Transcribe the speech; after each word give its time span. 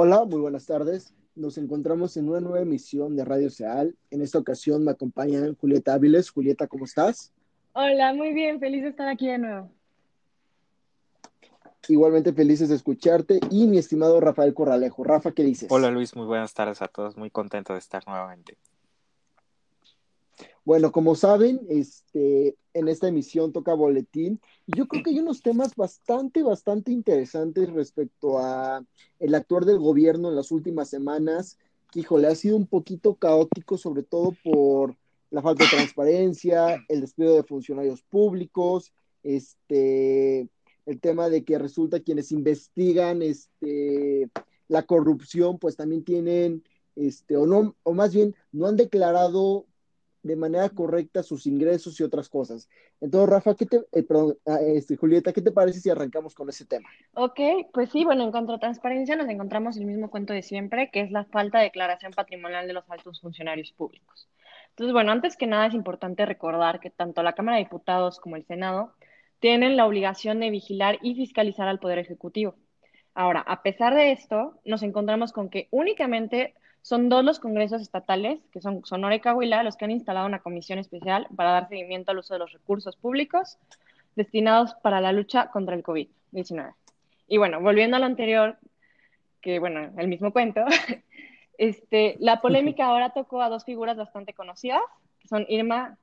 Hola, 0.00 0.24
muy 0.24 0.38
buenas 0.38 0.64
tardes. 0.64 1.12
Nos 1.34 1.58
encontramos 1.58 2.16
en 2.16 2.28
una 2.28 2.38
nueva 2.38 2.60
emisión 2.60 3.16
de 3.16 3.24
Radio 3.24 3.50
Seal. 3.50 3.96
En 4.12 4.22
esta 4.22 4.38
ocasión 4.38 4.84
me 4.84 4.92
acompaña 4.92 5.40
Julieta 5.60 5.94
Áviles. 5.94 6.30
Julieta, 6.30 6.68
¿cómo 6.68 6.84
estás? 6.84 7.32
Hola, 7.72 8.14
muy 8.14 8.32
bien, 8.32 8.60
feliz 8.60 8.84
de 8.84 8.90
estar 8.90 9.08
aquí 9.08 9.26
de 9.26 9.38
nuevo. 9.38 9.72
Igualmente 11.88 12.32
felices 12.32 12.68
de 12.68 12.76
escucharte. 12.76 13.40
Y 13.50 13.66
mi 13.66 13.78
estimado 13.78 14.20
Rafael 14.20 14.54
Corralejo. 14.54 15.02
Rafa, 15.02 15.32
¿qué 15.32 15.42
dices? 15.42 15.68
Hola 15.68 15.90
Luis, 15.90 16.14
muy 16.14 16.26
buenas 16.26 16.54
tardes 16.54 16.80
a 16.80 16.86
todos. 16.86 17.16
Muy 17.16 17.30
contento 17.30 17.72
de 17.72 17.80
estar 17.80 18.06
nuevamente. 18.06 18.56
Bueno, 20.64 20.92
como 20.92 21.14
saben, 21.14 21.60
este, 21.68 22.56
en 22.74 22.88
esta 22.88 23.08
emisión 23.08 23.52
toca 23.52 23.74
boletín. 23.74 24.40
Yo 24.66 24.86
creo 24.86 25.02
que 25.02 25.10
hay 25.10 25.18
unos 25.18 25.42
temas 25.42 25.74
bastante, 25.74 26.42
bastante 26.42 26.92
interesantes 26.92 27.72
respecto 27.72 28.38
a 28.38 28.84
el 29.18 29.34
actuar 29.34 29.64
del 29.64 29.78
gobierno 29.78 30.28
en 30.28 30.36
las 30.36 30.50
últimas 30.52 30.88
semanas, 30.88 31.58
que, 31.90 32.00
híjole, 32.00 32.28
ha 32.28 32.34
sido 32.34 32.56
un 32.56 32.66
poquito 32.66 33.14
caótico, 33.14 33.78
sobre 33.78 34.02
todo 34.02 34.34
por 34.44 34.96
la 35.30 35.42
falta 35.42 35.64
de 35.64 35.70
transparencia, 35.70 36.84
el 36.88 37.00
despido 37.00 37.34
de 37.34 37.42
funcionarios 37.42 38.02
públicos, 38.02 38.92
este, 39.22 40.48
el 40.86 41.00
tema 41.00 41.28
de 41.28 41.44
que 41.44 41.58
resulta 41.58 42.00
quienes 42.00 42.32
investigan 42.32 43.22
este, 43.22 44.30
la 44.68 44.84
corrupción, 44.84 45.58
pues 45.58 45.76
también 45.76 46.04
tienen, 46.04 46.62
este, 46.96 47.36
o 47.36 47.46
no, 47.46 47.74
o 47.82 47.92
más 47.92 48.14
bien, 48.14 48.34
no 48.52 48.66
han 48.66 48.76
declarado 48.76 49.66
de 50.28 50.36
manera 50.36 50.68
correcta 50.68 51.22
sus 51.22 51.46
ingresos 51.46 51.98
y 51.98 52.02
otras 52.02 52.28
cosas. 52.28 52.68
Entonces, 53.00 53.30
Rafa, 53.30 53.54
¿qué 53.54 53.66
te, 53.66 53.78
eh, 53.92 54.02
perdón, 54.02 54.36
ah, 54.46 54.60
este, 54.60 54.96
Julieta, 54.96 55.32
¿qué 55.32 55.40
te 55.40 55.50
parece 55.50 55.80
si 55.80 55.90
arrancamos 55.90 56.34
con 56.34 56.48
ese 56.48 56.66
tema? 56.66 56.88
Ok, 57.14 57.40
pues 57.72 57.90
sí, 57.90 58.04
bueno, 58.04 58.24
en 58.24 58.30
cuanto 58.30 58.52
a 58.52 58.58
transparencia 58.58 59.16
nos 59.16 59.28
encontramos 59.28 59.76
el 59.76 59.86
mismo 59.86 60.10
cuento 60.10 60.32
de 60.32 60.42
siempre, 60.42 60.90
que 60.90 61.00
es 61.00 61.10
la 61.10 61.24
falta 61.24 61.58
de 61.58 61.64
declaración 61.64 62.12
patrimonial 62.12 62.66
de 62.66 62.74
los 62.74 62.88
altos 62.90 63.20
funcionarios 63.20 63.72
públicos. 63.72 64.28
Entonces, 64.70 64.92
bueno, 64.92 65.10
antes 65.10 65.36
que 65.36 65.46
nada 65.46 65.66
es 65.66 65.74
importante 65.74 66.24
recordar 66.26 66.78
que 66.78 66.90
tanto 66.90 67.22
la 67.22 67.32
Cámara 67.32 67.56
de 67.56 67.64
Diputados 67.64 68.20
como 68.20 68.36
el 68.36 68.44
Senado 68.44 68.92
tienen 69.40 69.76
la 69.76 69.86
obligación 69.86 70.40
de 70.40 70.50
vigilar 70.50 70.98
y 71.02 71.14
fiscalizar 71.14 71.68
al 71.68 71.78
Poder 71.78 71.98
Ejecutivo. 71.98 72.54
Ahora, 73.14 73.40
a 73.40 73.62
pesar 73.62 73.94
de 73.94 74.12
esto, 74.12 74.60
nos 74.64 74.82
encontramos 74.84 75.32
con 75.32 75.48
que 75.48 75.68
únicamente 75.70 76.54
son 76.82 77.08
dos 77.08 77.24
los 77.24 77.38
congresos 77.38 77.82
estatales, 77.82 78.40
que 78.52 78.60
son 78.60 78.84
Sonora 78.84 79.14
y 79.14 79.20
Coahuila, 79.20 79.62
los 79.62 79.76
que 79.76 79.84
han 79.84 79.90
instalado 79.90 80.26
una 80.26 80.40
comisión 80.40 80.78
especial 80.78 81.26
para 81.36 81.52
dar 81.52 81.68
seguimiento 81.68 82.10
al 82.10 82.18
uso 82.18 82.34
de 82.34 82.40
los 82.40 82.52
recursos 82.52 82.96
públicos 82.96 83.58
destinados 84.16 84.74
para 84.82 85.00
la 85.00 85.12
lucha 85.12 85.50
contra 85.50 85.74
el 85.74 85.82
COVID-19. 85.82 86.74
Y 87.28 87.36
bueno, 87.38 87.60
volviendo 87.60 87.96
a 87.96 88.00
lo 88.00 88.06
anterior, 88.06 88.58
que 89.40 89.58
bueno, 89.58 89.92
el 89.96 90.08
mismo 90.08 90.32
cuento, 90.32 90.64
este, 91.58 92.16
la 92.18 92.40
polémica 92.40 92.86
ahora 92.86 93.10
tocó 93.10 93.42
a 93.42 93.48
dos 93.48 93.64
figuras 93.64 93.96
bastante 93.96 94.32
conocidas, 94.32 94.82
que 95.20 95.28
son 95.28 95.46
Irma 95.48 95.98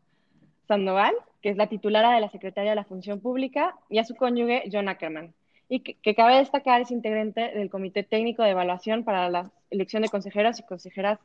Sandoval, 0.67 1.13
que 1.41 1.49
es 1.49 1.57
la 1.57 1.67
titulara 1.67 2.13
de 2.13 2.21
la 2.21 2.29
Secretaría 2.29 2.71
de 2.71 2.75
la 2.75 2.85
Función 2.85 3.19
Pública, 3.19 3.75
y 3.89 3.97
a 3.97 4.05
su 4.05 4.15
cónyuge, 4.15 4.63
John 4.71 4.87
Ackerman, 4.87 5.33
y 5.67 5.79
que, 5.79 6.15
cabe 6.15 6.37
destacar 6.37 6.81
es 6.81 6.91
integrante 6.91 7.51
del 7.53 7.69
Comité 7.69 8.03
Técnico 8.03 8.43
de 8.43 8.51
Evaluación 8.51 9.03
para 9.03 9.29
la 9.29 9.51
elección 9.71 10.03
de 10.03 10.09
consejeros 10.09 10.59
y 10.59 10.63
consejeras 10.63 11.19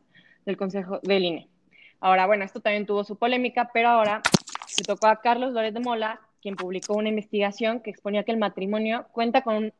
del 0.46 0.56
Consejo 0.56 1.00
del 1.02 1.24
INE. 1.24 1.48
Ahora, 2.00 2.26
bueno, 2.26 2.44
esto 2.44 2.60
también 2.60 2.86
tuvo 2.86 3.04
su 3.04 3.16
polémica, 3.16 3.70
pero 3.74 3.88
ahora 3.88 4.22
se 4.66 4.82
tocó 4.84 5.08
a 5.08 5.20
Carlos 5.20 5.52
Lórez 5.52 5.74
de 5.74 5.80
Mola, 5.80 6.20
quien 6.40 6.56
publicó 6.56 6.94
una 6.94 7.10
investigación 7.10 7.80
que 7.80 7.90
exponía 7.90 8.24
que 8.24 8.32
el 8.32 8.38
matrimonio 8.38 9.06
cuenta 9.12 9.42
con 9.42 9.56
un 9.56 9.72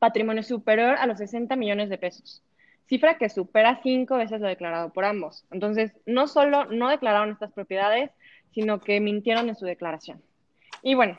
patrimonio 0.00 0.42
superior 0.42 0.96
a 0.96 1.06
los 1.06 1.18
60 1.18 1.54
millones 1.54 1.88
de 1.88 1.98
pesos, 1.98 2.42
cifra 2.86 3.18
que 3.18 3.28
supera 3.28 3.80
cinco 3.82 4.16
veces 4.16 4.40
lo 4.40 4.48
declarado 4.48 4.92
por 4.92 5.04
ambos. 5.04 5.44
Entonces, 5.52 5.92
no 6.06 6.26
solo 6.26 6.64
no 6.64 6.88
declararon 6.88 7.30
estas 7.30 7.52
propiedades, 7.52 8.10
sino 8.52 8.80
que 8.80 9.00
mintieron 9.00 9.48
en 9.48 9.54
su 9.54 9.64
declaración. 9.64 10.22
Y 10.82 10.94
bueno, 10.94 11.18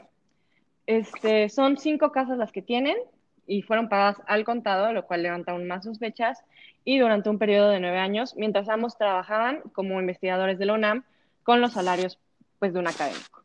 este, 0.90 1.50
son 1.50 1.78
cinco 1.78 2.12
casas 2.12 2.40
las 2.40 2.52
que 2.52 2.64
tienen 2.64 2.98
y 3.46 3.62
fueron 3.62 3.90
pagadas 3.90 4.24
al 4.26 4.44
contado, 4.44 4.92
lo 4.92 5.06
cual 5.06 5.22
levanta 5.22 5.52
aún 5.52 5.68
más 5.68 5.84
sospechas, 5.84 6.44
y 6.84 6.98
durante 6.98 7.30
un 7.30 7.38
periodo 7.38 7.70
de 7.70 7.80
nueve 7.80 8.00
años, 8.00 8.36
mientras 8.36 8.70
ambos 8.70 8.98
trabajaban 8.98 9.62
como 9.74 10.00
investigadores 10.00 10.58
de 10.58 10.66
la 10.66 10.74
UNAM 10.74 11.04
con 11.44 11.62
los 11.62 11.74
salarios 11.74 12.18
pues, 12.58 12.74
de 12.74 12.80
un 12.80 12.88
académico. 12.88 13.44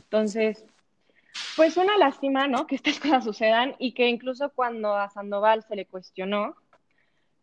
Entonces, 0.00 0.66
pues 1.56 1.78
una 1.78 1.96
lástima, 1.96 2.46
¿no? 2.46 2.66
Que 2.66 2.74
estas 2.74 2.98
cosas 3.00 3.24
sucedan 3.24 3.74
y 3.78 3.92
que 3.94 4.08
incluso 4.08 4.50
cuando 4.50 4.94
a 4.94 5.08
Sandoval 5.08 5.62
se 5.62 5.76
le 5.76 5.86
cuestionó 5.86 6.56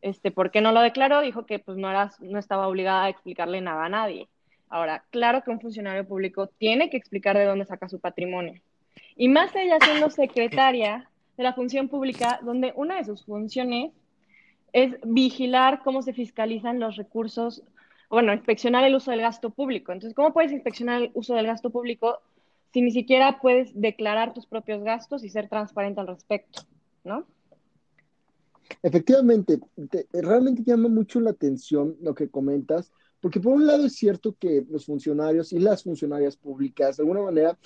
este, 0.03 0.29
por 0.29 0.51
qué 0.51 0.61
no 0.61 0.71
lo 0.73 0.81
declaró, 0.81 1.21
dijo 1.21 1.47
que 1.47 1.57
pues 1.57 1.75
no, 1.75 1.89
era, 1.89 2.11
no 2.19 2.37
estaba 2.37 2.67
obligada 2.67 3.05
a 3.05 3.09
explicarle 3.09 3.61
nada 3.61 3.85
a 3.85 3.89
nadie. 3.89 4.29
Ahora, 4.69 5.05
claro 5.09 5.41
que 5.43 5.49
un 5.49 5.59
funcionario 5.59 6.07
público 6.07 6.45
tiene 6.45 6.91
que 6.91 6.97
explicar 6.97 7.35
de 7.35 7.45
dónde 7.45 7.65
saca 7.65 7.89
su 7.89 7.99
patrimonio, 7.99 8.61
y 9.15 9.27
más 9.27 9.55
ella 9.55 9.77
siendo 9.81 10.09
secretaria 10.09 11.09
de 11.37 11.43
la 11.43 11.53
función 11.53 11.89
pública, 11.89 12.39
donde 12.43 12.73
una 12.75 12.97
de 12.97 13.05
sus 13.05 13.25
funciones 13.25 13.93
es 14.73 14.95
vigilar 15.03 15.81
cómo 15.83 16.01
se 16.01 16.13
fiscalizan 16.13 16.79
los 16.79 16.95
recursos, 16.95 17.63
bueno, 18.09 18.33
inspeccionar 18.33 18.83
el 18.83 18.95
uso 18.95 19.11
del 19.11 19.21
gasto 19.21 19.49
público. 19.49 19.91
Entonces, 19.91 20.15
¿cómo 20.15 20.33
puedes 20.33 20.51
inspeccionar 20.51 21.01
el 21.01 21.11
uso 21.13 21.35
del 21.35 21.47
gasto 21.47 21.69
público 21.69 22.19
si 22.73 22.81
ni 22.81 22.91
siquiera 22.91 23.39
puedes 23.41 23.71
declarar 23.79 24.33
tus 24.33 24.45
propios 24.45 24.83
gastos 24.83 25.23
y 25.23 25.29
ser 25.29 25.49
transparente 25.49 26.01
al 26.01 26.07
respecto, 26.07 26.61
¿no? 27.03 27.25
Efectivamente, 28.83 29.59
realmente 30.13 30.63
llama 30.63 30.89
mucho 30.89 31.19
la 31.19 31.31
atención 31.31 31.97
lo 32.01 32.13
que 32.13 32.29
comentas, 32.29 32.91
porque 33.19 33.39
por 33.39 33.53
un 33.53 33.65
lado 33.65 33.87
es 33.87 33.95
cierto 33.95 34.35
que 34.39 34.63
los 34.69 34.85
funcionarios 34.85 35.51
y 35.51 35.59
las 35.59 35.83
funcionarias 35.83 36.37
públicas, 36.37 36.97
de 36.97 37.03
alguna 37.03 37.23
manera, 37.23 37.57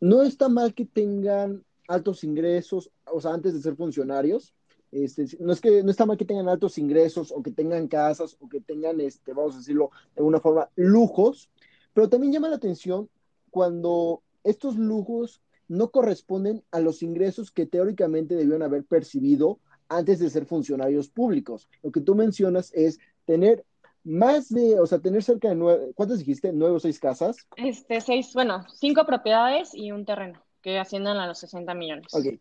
no 0.00 0.22
está 0.22 0.48
mal 0.48 0.74
que 0.74 0.84
tengan 0.84 1.64
altos 1.88 2.24
ingresos, 2.24 2.90
o 3.04 3.20
sea, 3.20 3.32
antes 3.32 3.54
de 3.54 3.60
ser 3.60 3.76
funcionarios. 3.76 4.54
Este, 4.92 5.26
no 5.40 5.52
es 5.52 5.60
que 5.60 5.82
no 5.82 5.90
está 5.90 6.06
mal 6.06 6.16
que 6.16 6.24
tengan 6.24 6.48
altos 6.48 6.78
ingresos 6.78 7.32
o 7.32 7.42
que 7.42 7.50
tengan 7.50 7.88
casas 7.88 8.36
o 8.40 8.48
que 8.48 8.60
tengan, 8.60 9.00
este, 9.00 9.32
vamos 9.32 9.54
a 9.54 9.58
decirlo 9.58 9.90
de 10.14 10.20
alguna 10.20 10.40
forma, 10.40 10.70
lujos, 10.76 11.50
pero 11.92 12.08
también 12.08 12.32
llama 12.32 12.48
la 12.48 12.56
atención 12.56 13.08
cuando 13.50 14.22
estos 14.44 14.76
lujos 14.76 15.42
no 15.68 15.90
corresponden 15.90 16.62
a 16.70 16.80
los 16.80 17.02
ingresos 17.02 17.50
que 17.50 17.66
teóricamente 17.66 18.36
debieron 18.36 18.62
haber 18.62 18.84
percibido 18.84 19.58
antes 19.88 20.18
de 20.18 20.30
ser 20.30 20.46
funcionarios 20.46 21.08
públicos. 21.08 21.68
Lo 21.82 21.90
que 21.90 22.00
tú 22.00 22.14
mencionas 22.14 22.72
es 22.74 22.98
tener 23.24 23.64
más 24.06 24.48
de, 24.50 24.78
o 24.78 24.86
sea, 24.86 25.00
tener 25.00 25.22
cerca 25.22 25.48
de 25.48 25.56
nueve, 25.56 25.90
¿cuántas 25.96 26.20
dijiste? 26.20 26.52
¿Nueve 26.52 26.76
o 26.76 26.80
seis 26.80 27.00
casas? 27.00 27.36
Este, 27.56 28.00
seis, 28.00 28.32
bueno, 28.34 28.64
cinco 28.72 29.04
propiedades 29.04 29.74
y 29.74 29.90
un 29.90 30.04
terreno 30.04 30.40
que 30.62 30.78
ascienden 30.78 31.16
a 31.16 31.26
los 31.26 31.40
60 31.40 31.74
millones. 31.74 32.06
Ok. 32.12 32.38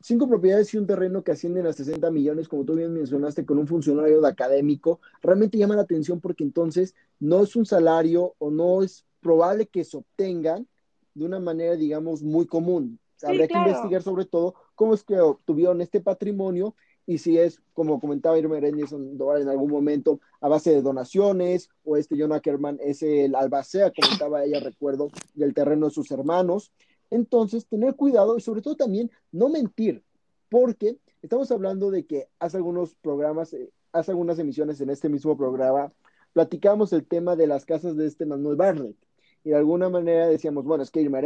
Cinco 0.00 0.28
propiedades 0.28 0.72
y 0.72 0.78
un 0.78 0.86
terreno 0.86 1.24
que 1.24 1.32
ascienden 1.32 1.66
a 1.66 1.72
60 1.72 2.08
millones, 2.12 2.46
como 2.46 2.64
tú 2.64 2.76
bien 2.76 2.94
mencionaste, 2.94 3.44
con 3.44 3.58
un 3.58 3.66
funcionario 3.66 4.20
de 4.20 4.28
académico, 4.28 5.00
realmente 5.22 5.58
llama 5.58 5.74
la 5.74 5.82
atención 5.82 6.20
porque 6.20 6.44
entonces 6.44 6.94
no 7.18 7.42
es 7.42 7.56
un 7.56 7.66
salario 7.66 8.36
o 8.38 8.52
no 8.52 8.82
es 8.82 9.04
probable 9.20 9.66
que 9.66 9.82
se 9.82 9.96
obtengan 9.96 10.68
de 11.14 11.24
una 11.24 11.40
manera, 11.40 11.74
digamos, 11.74 12.22
muy 12.22 12.46
común. 12.46 13.00
Habría 13.24 13.48
que 13.48 13.58
investigar 13.58 14.02
sobre 14.02 14.26
todo 14.26 14.54
cómo 14.76 14.94
es 14.94 15.02
que 15.02 15.18
obtuvieron 15.18 15.80
este 15.80 16.00
patrimonio 16.00 16.76
y 17.06 17.18
si 17.18 17.38
es, 17.38 17.62
como 17.72 18.00
comentaba 18.00 18.38
Irma 18.38 18.58
Sandoval 18.88 19.42
en 19.42 19.48
algún 19.48 19.70
momento, 19.70 20.20
a 20.40 20.48
base 20.48 20.72
de 20.72 20.82
donaciones, 20.82 21.70
o 21.84 21.96
este 21.96 22.16
John 22.18 22.32
Ackerman 22.32 22.78
es 22.82 23.02
el 23.02 23.36
albacea, 23.36 23.92
comentaba 23.92 24.44
ella, 24.44 24.58
recuerdo, 24.60 25.08
del 25.34 25.54
terreno 25.54 25.86
de 25.86 25.92
sus 25.92 26.10
hermanos. 26.10 26.72
Entonces, 27.10 27.66
tener 27.66 27.94
cuidado 27.94 28.36
y 28.36 28.40
sobre 28.40 28.60
todo 28.60 28.74
también 28.74 29.10
no 29.30 29.48
mentir, 29.48 30.02
porque 30.50 30.98
estamos 31.22 31.50
hablando 31.52 31.92
de 31.92 32.04
que 32.04 32.28
hace 32.40 32.56
algunos 32.56 32.96
programas, 32.96 33.52
eh, 33.52 33.70
hace 33.92 34.10
algunas 34.10 34.40
emisiones 34.40 34.80
en 34.80 34.90
este 34.90 35.08
mismo 35.08 35.36
programa, 35.36 35.92
platicamos 36.32 36.92
el 36.92 37.06
tema 37.06 37.36
de 37.36 37.46
las 37.46 37.64
casas 37.64 37.96
de 37.96 38.06
este 38.06 38.26
Manuel 38.26 38.56
Bartlett. 38.56 38.96
Y 39.44 39.50
de 39.50 39.56
alguna 39.56 39.88
manera 39.88 40.26
decíamos, 40.26 40.64
bueno, 40.64 40.82
es 40.82 40.90
que 40.90 41.00
Irma 41.00 41.20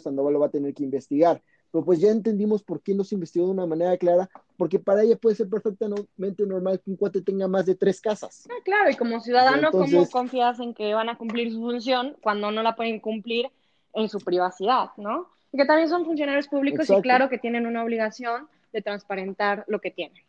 Sandoval 0.00 0.32
lo 0.32 0.40
va 0.40 0.46
a 0.46 0.50
tener 0.50 0.72
que 0.72 0.82
investigar 0.82 1.42
pero 1.70 1.84
pues 1.84 2.00
ya 2.00 2.10
entendimos 2.10 2.62
por 2.62 2.80
qué 2.80 2.94
no 2.94 3.04
se 3.04 3.14
investigó 3.14 3.46
de 3.46 3.52
una 3.52 3.66
manera 3.66 3.96
clara, 3.96 4.28
porque 4.56 4.78
para 4.78 5.02
ella 5.02 5.16
puede 5.16 5.36
ser 5.36 5.48
perfectamente 5.48 6.46
normal 6.46 6.80
que 6.80 6.90
un 6.90 6.96
cuate 6.96 7.20
tenga 7.20 7.48
más 7.48 7.66
de 7.66 7.74
tres 7.74 8.00
casas. 8.00 8.46
Ah, 8.50 8.62
claro, 8.64 8.90
y 8.90 8.96
como 8.96 9.20
ciudadano, 9.20 9.70
¿cómo 9.70 10.08
confías 10.08 10.60
en 10.60 10.74
que 10.74 10.94
van 10.94 11.08
a 11.08 11.18
cumplir 11.18 11.52
su 11.52 11.60
función 11.60 12.16
cuando 12.20 12.50
no 12.50 12.62
la 12.62 12.76
pueden 12.76 13.00
cumplir 13.00 13.50
en 13.94 14.08
su 14.08 14.20
privacidad, 14.20 14.90
¿no? 14.96 15.28
Y 15.52 15.58
que 15.58 15.64
también 15.64 15.88
son 15.88 16.04
funcionarios 16.04 16.48
públicos 16.48 16.88
y 16.90 17.00
claro 17.00 17.28
que 17.28 17.38
tienen 17.38 17.66
una 17.66 17.82
obligación 17.82 18.48
de 18.72 18.82
transparentar 18.82 19.64
lo 19.68 19.80
que 19.80 19.90
tienen. 19.90 20.22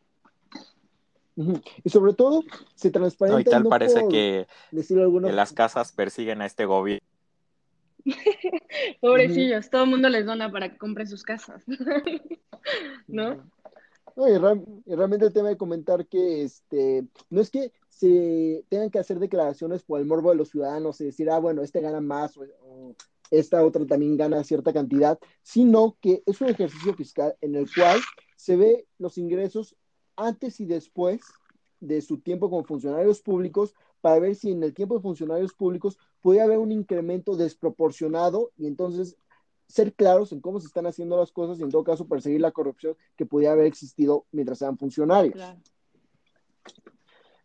Y 1.84 1.90
sobre 1.90 2.14
todo, 2.14 2.44
se 2.76 2.90
transparenta. 2.90 3.42
y 3.42 3.44
tal 3.44 3.66
parece 3.66 4.08
que, 4.10 4.48
que 4.72 5.32
las 5.32 5.54
casas 5.54 5.92
persiguen 5.92 6.42
a 6.42 6.46
este 6.46 6.66
gobierno 6.66 7.07
Pobrecillos, 9.02 9.70
todo 9.70 9.84
el 9.84 9.90
mundo 9.90 10.10
les 10.10 10.26
dona 10.26 10.52
para 10.52 10.70
que 10.70 10.78
compren 10.78 11.08
sus 11.08 11.24
casas, 11.24 11.64
¿no? 13.08 13.44
y, 14.16 14.38
realmente 14.96 15.26
el 15.26 15.34
tema 15.34 15.50
de 15.50 15.58
comentar 15.58 16.08
que 16.08 16.44
este, 16.44 17.06
no 17.30 17.42
es 17.42 17.52
que 17.52 17.72
se 17.90 18.66
tengan 18.70 18.90
que 18.90 19.00
hacer 19.00 19.20
declaraciones 19.20 19.84
por 19.84 20.00
el 20.00 20.08
morbo 20.08 20.32
de 20.32 20.38
los 20.38 20.50
ciudadanos 20.50 21.00
y 21.02 21.06
decir, 21.06 21.30
ah, 21.30 21.40
bueno, 21.40 21.62
este 21.62 21.82
gana 21.82 22.02
más 22.02 22.38
o, 22.38 22.46
esta 23.30 23.64
otra 23.64 23.86
también 23.86 24.18
gana 24.18 24.44
cierta 24.44 24.74
cantidad, 24.74 25.20
sino 25.44 25.98
que 26.02 26.24
es 26.26 26.40
un 26.42 26.50
ejercicio 26.50 26.94
fiscal 26.94 27.36
en 27.42 27.56
el 27.56 27.68
cual 27.74 28.00
se 28.38 28.56
ve 28.56 28.88
los 28.98 29.18
ingresos 29.18 29.76
antes 30.16 30.60
y 30.60 30.66
después 30.66 31.22
de 31.80 32.02
su 32.02 32.20
tiempo 32.20 32.50
como 32.50 32.64
funcionarios 32.64 33.22
públicos 33.22 33.74
para 34.02 34.20
ver 34.20 34.36
si 34.36 34.52
en 34.52 34.64
el 34.64 34.74
tiempo 34.74 34.96
de 34.96 35.02
funcionarios 35.02 35.54
públicos 35.54 35.98
puede 36.28 36.42
haber 36.42 36.58
un 36.58 36.74
incremento 36.74 37.38
desproporcionado 37.38 38.52
y 38.58 38.68
entonces 38.68 39.16
ser 39.66 39.94
claros 39.94 40.34
en 40.34 40.42
cómo 40.42 40.60
se 40.60 40.68
están 40.68 40.86
haciendo 40.86 41.16
las 41.16 41.32
cosas 41.32 41.58
y 41.58 41.64
en 41.64 41.72
todo 41.72 41.86
caso 41.86 42.06
perseguir 42.06 42.42
la 42.42 42.52
corrupción 42.52 42.98
que 43.16 43.26
pudiera 43.26 43.54
haber 43.54 43.66
existido 43.66 44.26
mientras 44.34 44.62
eran 44.62 44.78
funcionarios. 44.78 45.42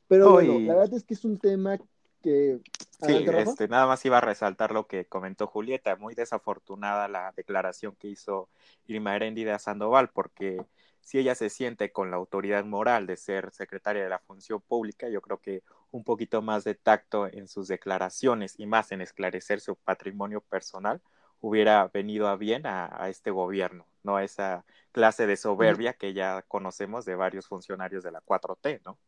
Pero 0.09 0.33
bueno, 0.33 0.59
la 0.59 0.75
verdad 0.75 0.95
es 0.95 1.05
que 1.05 1.15
es 1.15 1.25
un 1.25 1.39
tema 1.39 1.79
que... 2.21 2.59
Sí, 3.07 3.25
este, 3.25 3.69
nada 3.69 3.87
más 3.87 4.05
iba 4.05 4.19
a 4.19 4.21
resaltar 4.21 4.73
lo 4.73 4.89
que 4.89 5.05
comentó 5.05 5.47
Julieta. 5.47 5.95
Muy 5.95 6.17
desafortunada 6.17 7.07
la 7.07 7.33
declaración 7.37 7.95
que 7.95 8.09
hizo 8.09 8.49
Irma 8.89 9.15
Heréndida 9.15 9.61
Sandoval, 9.61 10.11
porque 10.11 10.61
si 11.03 11.21
ella 11.21 11.37
se 11.37 11.51
siente 11.51 11.93
con 11.93 12.11
la 12.11 12.17
autoridad 12.17 12.65
moral 12.65 13.07
de 13.07 13.17
ser 13.17 13.53
secretaria 13.53 14.03
de 14.03 14.09
la 14.09 14.19
función 14.19 14.61
pública, 14.61 15.09
yo 15.09 15.21
creo 15.21 15.39
que 15.39 15.63
un 15.93 16.03
poquito 16.05 16.43
más 16.43 16.65
de 16.65 16.75
tacto 16.75 17.29
en 17.29 17.47
sus 17.47 17.69
declaraciones 17.69 18.55
y 18.59 18.67
más 18.67 18.91
en 18.91 19.01
esclarecer 19.01 19.61
su 19.61 19.77
patrimonio 19.77 20.41
personal 20.41 21.01
hubiera 21.41 21.89
venido 21.93 22.29
a 22.29 22.37
bien 22.37 22.67
a, 22.67 23.09
este 23.09 23.31
gobierno, 23.31 23.87
no 24.03 24.17
a 24.17 24.25
esa 24.25 24.65
clase 24.93 25.27
de 25.27 25.37
soberbia 25.37 25.93
que 25.93 26.15
ya 26.15 26.43
conocemos 26.43 27.05
de 27.05 27.15
varios 27.15 27.47
funcionarios 27.47 28.05
de 28.05 28.13
la 28.13 28.23
4T, 28.23 28.81
¿no? 28.85 28.99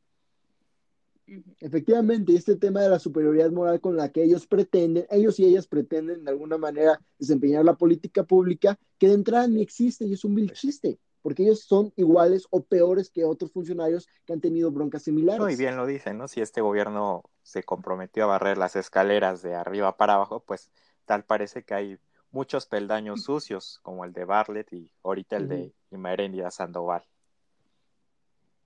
Efectivamente, 1.61 2.35
este 2.35 2.57
tema 2.57 2.83
de 2.83 2.91
la 2.91 2.99
superioridad 2.99 3.51
moral 3.51 3.81
con 3.81 3.97
la 3.97 4.11
que 4.11 4.23
ellos 4.23 4.47
pretenden, 4.47 5.07
ellos 5.11 5.39
y 5.39 5.47
ellas 5.47 5.67
pretenden 5.67 6.23
de 6.25 6.31
alguna 6.31 6.59
manera 6.59 7.01
desempeñar 7.19 7.65
la 7.65 7.75
política 7.75 8.25
pública, 8.25 8.79
que 8.99 9.09
de 9.09 9.15
entrada 9.15 9.47
ni 9.47 9.63
existe 9.63 10.05
y 10.05 10.13
es 10.13 10.25
un 10.25 10.35
vil 10.35 10.53
chiste, 10.53 10.99
porque 11.25 11.43
ellos 11.43 11.61
son 11.61 11.91
iguales 11.97 12.47
o 12.51 12.63
peores 12.63 13.09
que 13.09 13.25
otros 13.25 13.51
funcionarios 13.51 14.07
que 14.27 14.35
han 14.35 14.43
tenido 14.43 14.71
broncas 14.71 15.05
similares. 15.05 15.41
No, 15.41 15.49
y 15.49 15.57
bien 15.57 15.75
lo 15.75 15.87
dicen, 15.87 16.19
¿no? 16.19 16.29
Si 16.29 16.43
este 16.43 16.61
gobierno 16.61 17.23
se 17.43 17.63
comprometió 17.63 18.25
a 18.25 18.27
barrer 18.27 18.59
las 18.59 18.77
escaleras 18.77 19.41
de 19.41 19.55
arriba 19.55 19.97
para 19.97 20.17
abajo, 20.17 20.41
pues 20.41 20.71
tal 21.07 21.25
parece 21.25 21.63
que 21.63 21.73
hay 21.73 21.99
muchos 22.31 22.67
peldaños 22.67 23.23
sucios, 23.25 23.81
como 23.83 24.05
el 24.05 24.13
de 24.13 24.27
Bartlett 24.27 24.71
y 24.75 24.93
ahorita 25.03 25.39
el 25.39 25.49
de 25.49 25.73
Imerendia 25.91 26.51
Sandoval. 26.51 27.03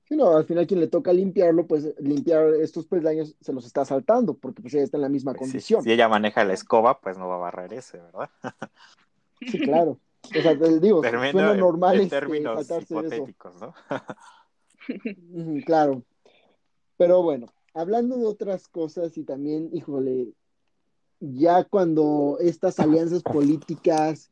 Sí, 0.08 0.16
no, 0.16 0.36
al 0.36 0.44
final 0.44 0.66
quien 0.66 0.80
le 0.80 0.88
toca 0.88 1.12
limpiarlo, 1.12 1.64
pues 1.64 1.94
limpiar 2.00 2.54
estos 2.54 2.86
peldaños 2.86 3.36
se 3.40 3.52
los 3.52 3.66
está 3.66 3.84
saltando, 3.84 4.34
porque 4.34 4.62
pues 4.62 4.74
ella 4.74 4.82
está 4.82 4.96
en 4.96 5.02
la 5.02 5.08
misma 5.08 5.32
condición. 5.32 5.84
si 5.84 5.92
ella 5.92 6.08
maneja 6.08 6.44
la 6.44 6.54
escoba, 6.54 7.00
pues 7.00 7.16
no 7.18 7.28
va 7.28 7.36
a 7.36 7.38
barrer 7.38 7.72
ese, 7.74 7.98
¿verdad? 8.00 8.30
sí, 9.46 9.60
claro. 9.60 10.00
O 10.36 10.42
sea, 10.42 10.58
te 10.58 10.80
digo, 10.80 11.02
suena 11.02 11.54
normal 11.54 11.96
en 11.96 12.02
este, 12.02 12.20
términos 12.20 12.68
hipotéticos, 12.70 13.54
¿no? 13.60 13.74
claro. 15.66 16.02
Pero 16.96 17.22
bueno, 17.22 17.46
hablando 17.74 18.16
de 18.16 18.26
otras 18.26 18.68
cosas 18.68 19.16
y 19.16 19.24
también, 19.24 19.70
híjole, 19.72 20.32
ya 21.20 21.64
cuando 21.64 22.38
estas 22.40 22.78
alianzas 22.80 23.22
políticas 23.22 24.30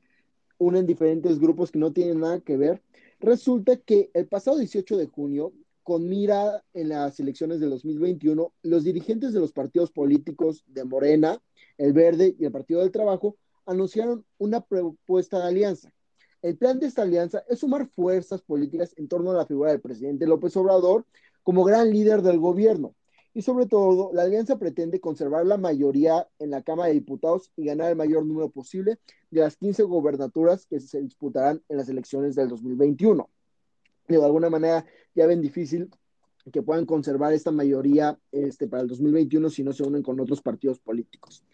unen 0.58 0.86
diferentes 0.86 1.38
grupos 1.38 1.70
que 1.70 1.78
no 1.78 1.92
tienen 1.92 2.20
nada 2.20 2.40
que 2.40 2.56
ver, 2.56 2.82
resulta 3.20 3.76
que 3.76 4.10
el 4.14 4.26
pasado 4.26 4.58
18 4.58 4.96
de 4.96 5.06
junio, 5.06 5.52
con 5.82 6.08
mira 6.08 6.64
en 6.74 6.88
las 6.88 7.20
elecciones 7.20 7.60
de 7.60 7.68
2021, 7.68 8.52
los 8.62 8.84
dirigentes 8.84 9.32
de 9.32 9.40
los 9.40 9.52
partidos 9.52 9.92
políticos 9.92 10.64
de 10.66 10.84
Morena, 10.84 11.40
el 11.78 11.92
Verde 11.92 12.34
y 12.38 12.44
el 12.44 12.52
Partido 12.52 12.80
del 12.80 12.90
Trabajo 12.90 13.36
anunciaron 13.66 14.24
una 14.38 14.60
propuesta 14.60 15.38
de 15.38 15.48
alianza. 15.48 15.92
El 16.42 16.56
plan 16.56 16.78
de 16.78 16.86
esta 16.86 17.02
alianza 17.02 17.44
es 17.48 17.60
sumar 17.60 17.88
fuerzas 17.88 18.42
políticas 18.42 18.94
en 18.96 19.08
torno 19.08 19.32
a 19.32 19.34
la 19.34 19.46
figura 19.46 19.70
del 19.70 19.80
presidente 19.80 20.26
López 20.26 20.56
Obrador 20.56 21.04
como 21.42 21.64
gran 21.64 21.90
líder 21.90 22.22
del 22.22 22.38
gobierno, 22.38 22.94
y 23.36 23.42
sobre 23.42 23.66
todo, 23.66 24.12
la 24.14 24.22
alianza 24.22 24.58
pretende 24.58 24.98
conservar 24.98 25.44
la 25.44 25.58
mayoría 25.58 26.26
en 26.38 26.48
la 26.48 26.62
Cámara 26.62 26.88
de 26.88 26.94
Diputados 26.94 27.52
y 27.54 27.66
ganar 27.66 27.90
el 27.90 27.96
mayor 27.96 28.24
número 28.24 28.48
posible 28.48 28.98
de 29.30 29.42
las 29.42 29.58
15 29.58 29.82
gobernaturas 29.82 30.64
que 30.64 30.80
se 30.80 31.02
disputarán 31.02 31.62
en 31.68 31.76
las 31.76 31.90
elecciones 31.90 32.34
del 32.34 32.48
2021. 32.48 33.28
De 34.08 34.24
alguna 34.24 34.48
manera, 34.48 34.86
ya 35.14 35.26
ven 35.26 35.42
difícil 35.42 35.90
que 36.50 36.62
puedan 36.62 36.86
conservar 36.86 37.34
esta 37.34 37.50
mayoría 37.50 38.18
este, 38.32 38.68
para 38.68 38.84
el 38.84 38.88
2021 38.88 39.50
si 39.50 39.62
no 39.62 39.74
se 39.74 39.82
unen 39.82 40.02
con 40.02 40.18
otros 40.18 40.40
partidos 40.40 40.78
políticos. 40.78 41.44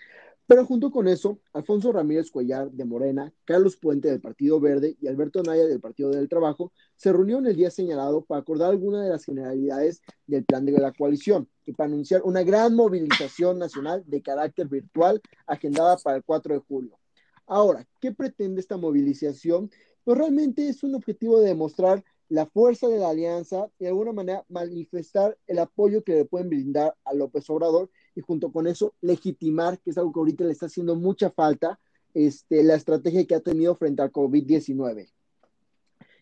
Pero 0.53 0.67
junto 0.67 0.91
con 0.91 1.09
eso, 1.09 1.39
Alfonso 1.55 1.93
Ramírez 1.93 2.31
Cuellar 2.31 2.71
de 2.71 2.85
Morena, 2.85 3.33
Carlos 3.47 3.79
Puente 3.79 4.11
del 4.11 4.21
Partido 4.21 4.61
Verde 4.61 4.99
y 5.01 5.07
Alberto 5.07 5.43
Naya 5.43 5.65
del 5.65 5.81
Partido 5.81 6.11
del 6.11 6.29
Trabajo 6.29 6.75
se 6.95 7.11
reunieron 7.11 7.47
el 7.47 7.57
día 7.57 7.71
señalado 7.71 8.23
para 8.23 8.43
acordar 8.43 8.69
algunas 8.69 9.03
de 9.03 9.09
las 9.09 9.25
generalidades 9.25 10.03
del 10.27 10.45
plan 10.45 10.67
de 10.67 10.73
la 10.73 10.93
coalición 10.93 11.49
y 11.65 11.73
para 11.73 11.89
anunciar 11.89 12.21
una 12.25 12.43
gran 12.43 12.75
movilización 12.75 13.59
nacional 13.59 14.05
de 14.07 14.21
carácter 14.21 14.69
virtual 14.69 15.23
agendada 15.47 15.97
para 15.97 16.19
el 16.19 16.23
4 16.23 16.53
de 16.53 16.61
julio. 16.61 16.99
Ahora, 17.47 17.89
¿qué 17.99 18.13
pretende 18.13 18.61
esta 18.61 18.77
movilización? 18.77 19.71
Pues 20.05 20.19
realmente 20.19 20.69
es 20.69 20.83
un 20.83 20.95
objetivo 20.95 21.41
de 21.41 21.49
demostrar 21.49 22.05
la 22.29 22.45
fuerza 22.45 22.89
de 22.89 22.99
la 22.99 23.09
alianza 23.09 23.71
y 23.79 23.85
de 23.85 23.89
alguna 23.89 24.13
manera 24.13 24.45
manifestar 24.51 25.39
el 25.47 25.61
apoyo 25.61 26.05
que 26.05 26.13
le 26.13 26.25
pueden 26.27 26.51
brindar 26.51 26.95
a 27.07 27.15
López 27.15 27.49
Obrador 27.49 27.89
y 28.15 28.21
junto 28.21 28.53
con 28.53 28.67
eso 28.67 28.95
legitimar, 29.01 29.79
que 29.79 29.91
es 29.91 29.99
algo 29.99 30.13
que 30.13 30.21
ahorita 30.21 30.45
le 30.45 30.53
está 30.53 30.67
haciendo 30.67 30.97
mucha 30.97 31.31
falta, 31.31 31.79
este, 32.15 32.63
la 32.63 32.75
estrategia 32.75 33.27
que 33.27 33.35
ha 33.35 33.41
tenido 33.41 33.75
frente 33.75 34.03
al 34.03 34.13
COVID-19. 34.13 35.09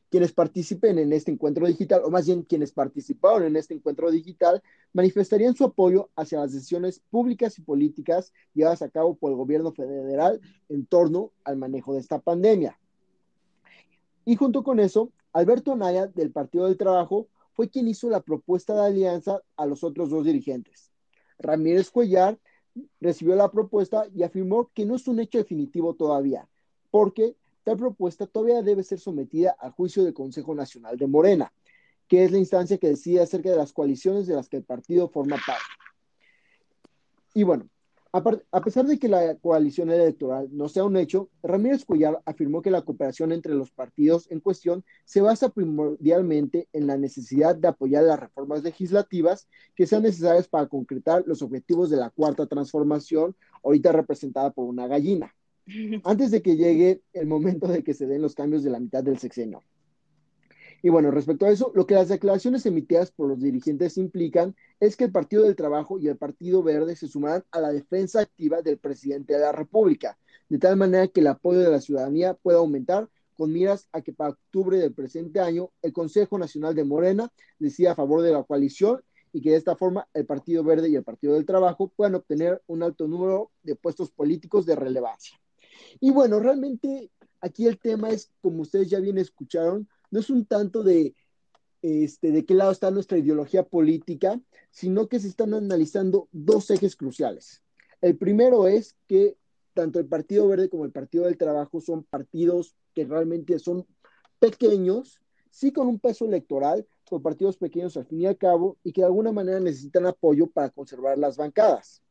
Quienes 0.08 0.32
participen 0.32 0.98
en 0.98 1.12
este 1.12 1.30
encuentro 1.30 1.66
digital, 1.66 2.02
o 2.04 2.10
más 2.10 2.26
bien 2.26 2.42
quienes 2.42 2.72
participaron 2.72 3.44
en 3.44 3.56
este 3.56 3.74
encuentro 3.74 4.10
digital, 4.10 4.60
manifestarían 4.92 5.54
su 5.54 5.64
apoyo 5.64 6.10
hacia 6.16 6.40
las 6.40 6.52
decisiones 6.52 7.00
públicas 7.10 7.58
y 7.58 7.62
políticas 7.62 8.32
llevadas 8.52 8.82
a 8.82 8.88
cabo 8.88 9.14
por 9.14 9.30
el 9.30 9.36
gobierno 9.36 9.72
federal 9.72 10.40
en 10.68 10.86
torno 10.86 11.32
al 11.44 11.56
manejo 11.56 11.94
de 11.94 12.00
esta 12.00 12.18
pandemia. 12.18 12.78
Y 14.24 14.36
junto 14.36 14.64
con 14.64 14.80
eso, 14.80 15.12
Alberto 15.32 15.76
Naya, 15.76 16.08
del 16.08 16.32
Partido 16.32 16.66
del 16.66 16.76
Trabajo, 16.76 17.28
fue 17.52 17.68
quien 17.68 17.88
hizo 17.88 18.10
la 18.10 18.20
propuesta 18.20 18.74
de 18.74 18.86
alianza 18.86 19.42
a 19.56 19.66
los 19.66 19.84
otros 19.84 20.10
dos 20.10 20.24
dirigentes. 20.24 20.89
Ramírez 21.40 21.90
Cuellar 21.90 22.38
recibió 23.00 23.34
la 23.34 23.50
propuesta 23.50 24.06
y 24.14 24.22
afirmó 24.22 24.70
que 24.72 24.86
no 24.86 24.94
es 24.94 25.08
un 25.08 25.20
hecho 25.20 25.38
definitivo 25.38 25.94
todavía, 25.94 26.48
porque 26.90 27.36
tal 27.64 27.76
propuesta 27.76 28.26
todavía 28.26 28.62
debe 28.62 28.82
ser 28.84 29.00
sometida 29.00 29.56
al 29.58 29.72
juicio 29.72 30.04
del 30.04 30.14
Consejo 30.14 30.54
Nacional 30.54 30.96
de 30.96 31.06
Morena, 31.06 31.52
que 32.08 32.24
es 32.24 32.32
la 32.32 32.38
instancia 32.38 32.78
que 32.78 32.88
decide 32.88 33.20
acerca 33.20 33.50
de 33.50 33.56
las 33.56 33.72
coaliciones 33.72 34.26
de 34.26 34.34
las 34.34 34.48
que 34.48 34.58
el 34.58 34.64
partido 34.64 35.08
forma 35.08 35.36
parte. 35.46 35.62
Y 37.34 37.42
bueno, 37.44 37.68
a, 38.12 38.60
pesar 38.60 38.86
de 38.86 38.98
que 38.98 39.08
la 39.08 39.36
coalición 39.36 39.90
electoral 39.90 40.48
no 40.50 40.68
sea 40.68 40.84
un 40.84 40.96
hecho, 40.96 41.30
Ramírez 41.42 41.84
Cuyar 41.84 42.20
afirmó 42.24 42.60
que 42.60 42.70
la 42.70 42.82
cooperación 42.82 43.30
entre 43.30 43.54
los 43.54 43.70
partidos 43.70 44.28
en 44.30 44.40
cuestión 44.40 44.84
se 45.04 45.20
basa 45.20 45.50
primordialmente 45.50 46.68
en 46.72 46.88
la 46.88 46.96
necesidad 46.96 47.54
de 47.54 47.68
apoyar 47.68 48.02
las 48.02 48.18
reformas 48.18 48.64
legislativas 48.64 49.48
que 49.76 49.86
sean 49.86 50.02
necesarias 50.02 50.48
para 50.48 50.66
concretar 50.66 51.22
los 51.26 51.40
objetivos 51.42 51.88
de 51.88 51.98
la 51.98 52.10
cuarta 52.10 52.46
transformación, 52.46 53.36
ahorita 53.62 53.92
representada 53.92 54.50
por 54.50 54.66
una 54.66 54.88
gallina, 54.88 55.32
antes 56.04 56.32
de 56.32 56.42
que 56.42 56.56
llegue 56.56 57.02
el 57.12 57.28
momento 57.28 57.68
de 57.68 57.84
que 57.84 57.94
se 57.94 58.08
den 58.08 58.22
los 58.22 58.34
cambios 58.34 58.64
de 58.64 58.70
la 58.70 58.80
mitad 58.80 59.04
del 59.04 59.18
sexenio. 59.18 59.62
Y 60.82 60.88
bueno, 60.88 61.10
respecto 61.10 61.46
a 61.46 61.50
eso, 61.50 61.72
lo 61.74 61.86
que 61.86 61.94
las 61.94 62.08
declaraciones 62.08 62.64
emitidas 62.64 63.10
por 63.10 63.28
los 63.28 63.40
dirigentes 63.40 63.98
implican 63.98 64.54
es 64.78 64.96
que 64.96 65.04
el 65.04 65.12
Partido 65.12 65.42
del 65.42 65.56
Trabajo 65.56 65.98
y 65.98 66.08
el 66.08 66.16
Partido 66.16 66.62
Verde 66.62 66.96
se 66.96 67.08
sumarán 67.08 67.44
a 67.50 67.60
la 67.60 67.72
defensa 67.72 68.20
activa 68.20 68.62
del 68.62 68.78
presidente 68.78 69.34
de 69.34 69.40
la 69.40 69.52
República, 69.52 70.18
de 70.48 70.58
tal 70.58 70.76
manera 70.76 71.08
que 71.08 71.20
el 71.20 71.26
apoyo 71.26 71.60
de 71.60 71.70
la 71.70 71.80
ciudadanía 71.80 72.34
pueda 72.34 72.58
aumentar 72.58 73.08
con 73.36 73.52
miras 73.52 73.88
a 73.92 74.02
que 74.02 74.12
para 74.12 74.30
octubre 74.30 74.78
del 74.78 74.92
presente 74.92 75.40
año 75.40 75.70
el 75.82 75.92
Consejo 75.92 76.38
Nacional 76.38 76.74
de 76.74 76.84
Morena 76.84 77.32
decida 77.58 77.92
a 77.92 77.94
favor 77.94 78.22
de 78.22 78.32
la 78.32 78.42
coalición 78.42 79.02
y 79.32 79.40
que 79.40 79.50
de 79.50 79.56
esta 79.56 79.76
forma 79.76 80.08
el 80.12 80.26
Partido 80.26 80.64
Verde 80.64 80.88
y 80.88 80.96
el 80.96 81.04
Partido 81.04 81.34
del 81.34 81.46
Trabajo 81.46 81.88
puedan 81.88 82.16
obtener 82.16 82.60
un 82.66 82.82
alto 82.82 83.06
número 83.06 83.50
de 83.62 83.76
puestos 83.76 84.10
políticos 84.10 84.66
de 84.66 84.76
relevancia. 84.76 85.40
Y 86.00 86.10
bueno, 86.10 86.40
realmente 86.40 87.10
aquí 87.40 87.66
el 87.66 87.78
tema 87.78 88.10
es, 88.10 88.30
como 88.42 88.62
ustedes 88.62 88.90
ya 88.90 89.00
bien 89.00 89.18
escucharon, 89.18 89.88
no 90.10 90.20
es 90.20 90.30
un 90.30 90.44
tanto 90.44 90.82
de, 90.82 91.14
este, 91.82 92.32
de 92.32 92.44
qué 92.44 92.54
lado 92.54 92.72
está 92.72 92.90
nuestra 92.90 93.18
ideología 93.18 93.64
política, 93.64 94.40
sino 94.70 95.08
que 95.08 95.20
se 95.20 95.28
están 95.28 95.54
analizando 95.54 96.28
dos 96.32 96.70
ejes 96.70 96.96
cruciales. 96.96 97.62
El 98.00 98.16
primero 98.16 98.66
es 98.66 98.96
que 99.06 99.36
tanto 99.74 99.98
el 99.98 100.06
Partido 100.06 100.48
Verde 100.48 100.68
como 100.68 100.84
el 100.84 100.92
Partido 100.92 101.24
del 101.24 101.36
Trabajo 101.36 101.80
son 101.80 102.04
partidos 102.04 102.74
que 102.94 103.04
realmente 103.04 103.58
son 103.58 103.86
pequeños, 104.38 105.20
sí 105.50 105.72
con 105.72 105.86
un 105.86 105.98
peso 105.98 106.24
electoral, 106.24 106.86
con 107.08 107.22
partidos 107.22 107.56
pequeños 107.56 107.96
al 107.96 108.06
fin 108.06 108.22
y 108.22 108.26
al 108.26 108.36
cabo, 108.36 108.78
y 108.82 108.92
que 108.92 109.00
de 109.02 109.06
alguna 109.06 109.32
manera 109.32 109.60
necesitan 109.60 110.06
apoyo 110.06 110.46
para 110.48 110.70
conservar 110.70 111.18
las 111.18 111.36
bancadas. 111.36 112.02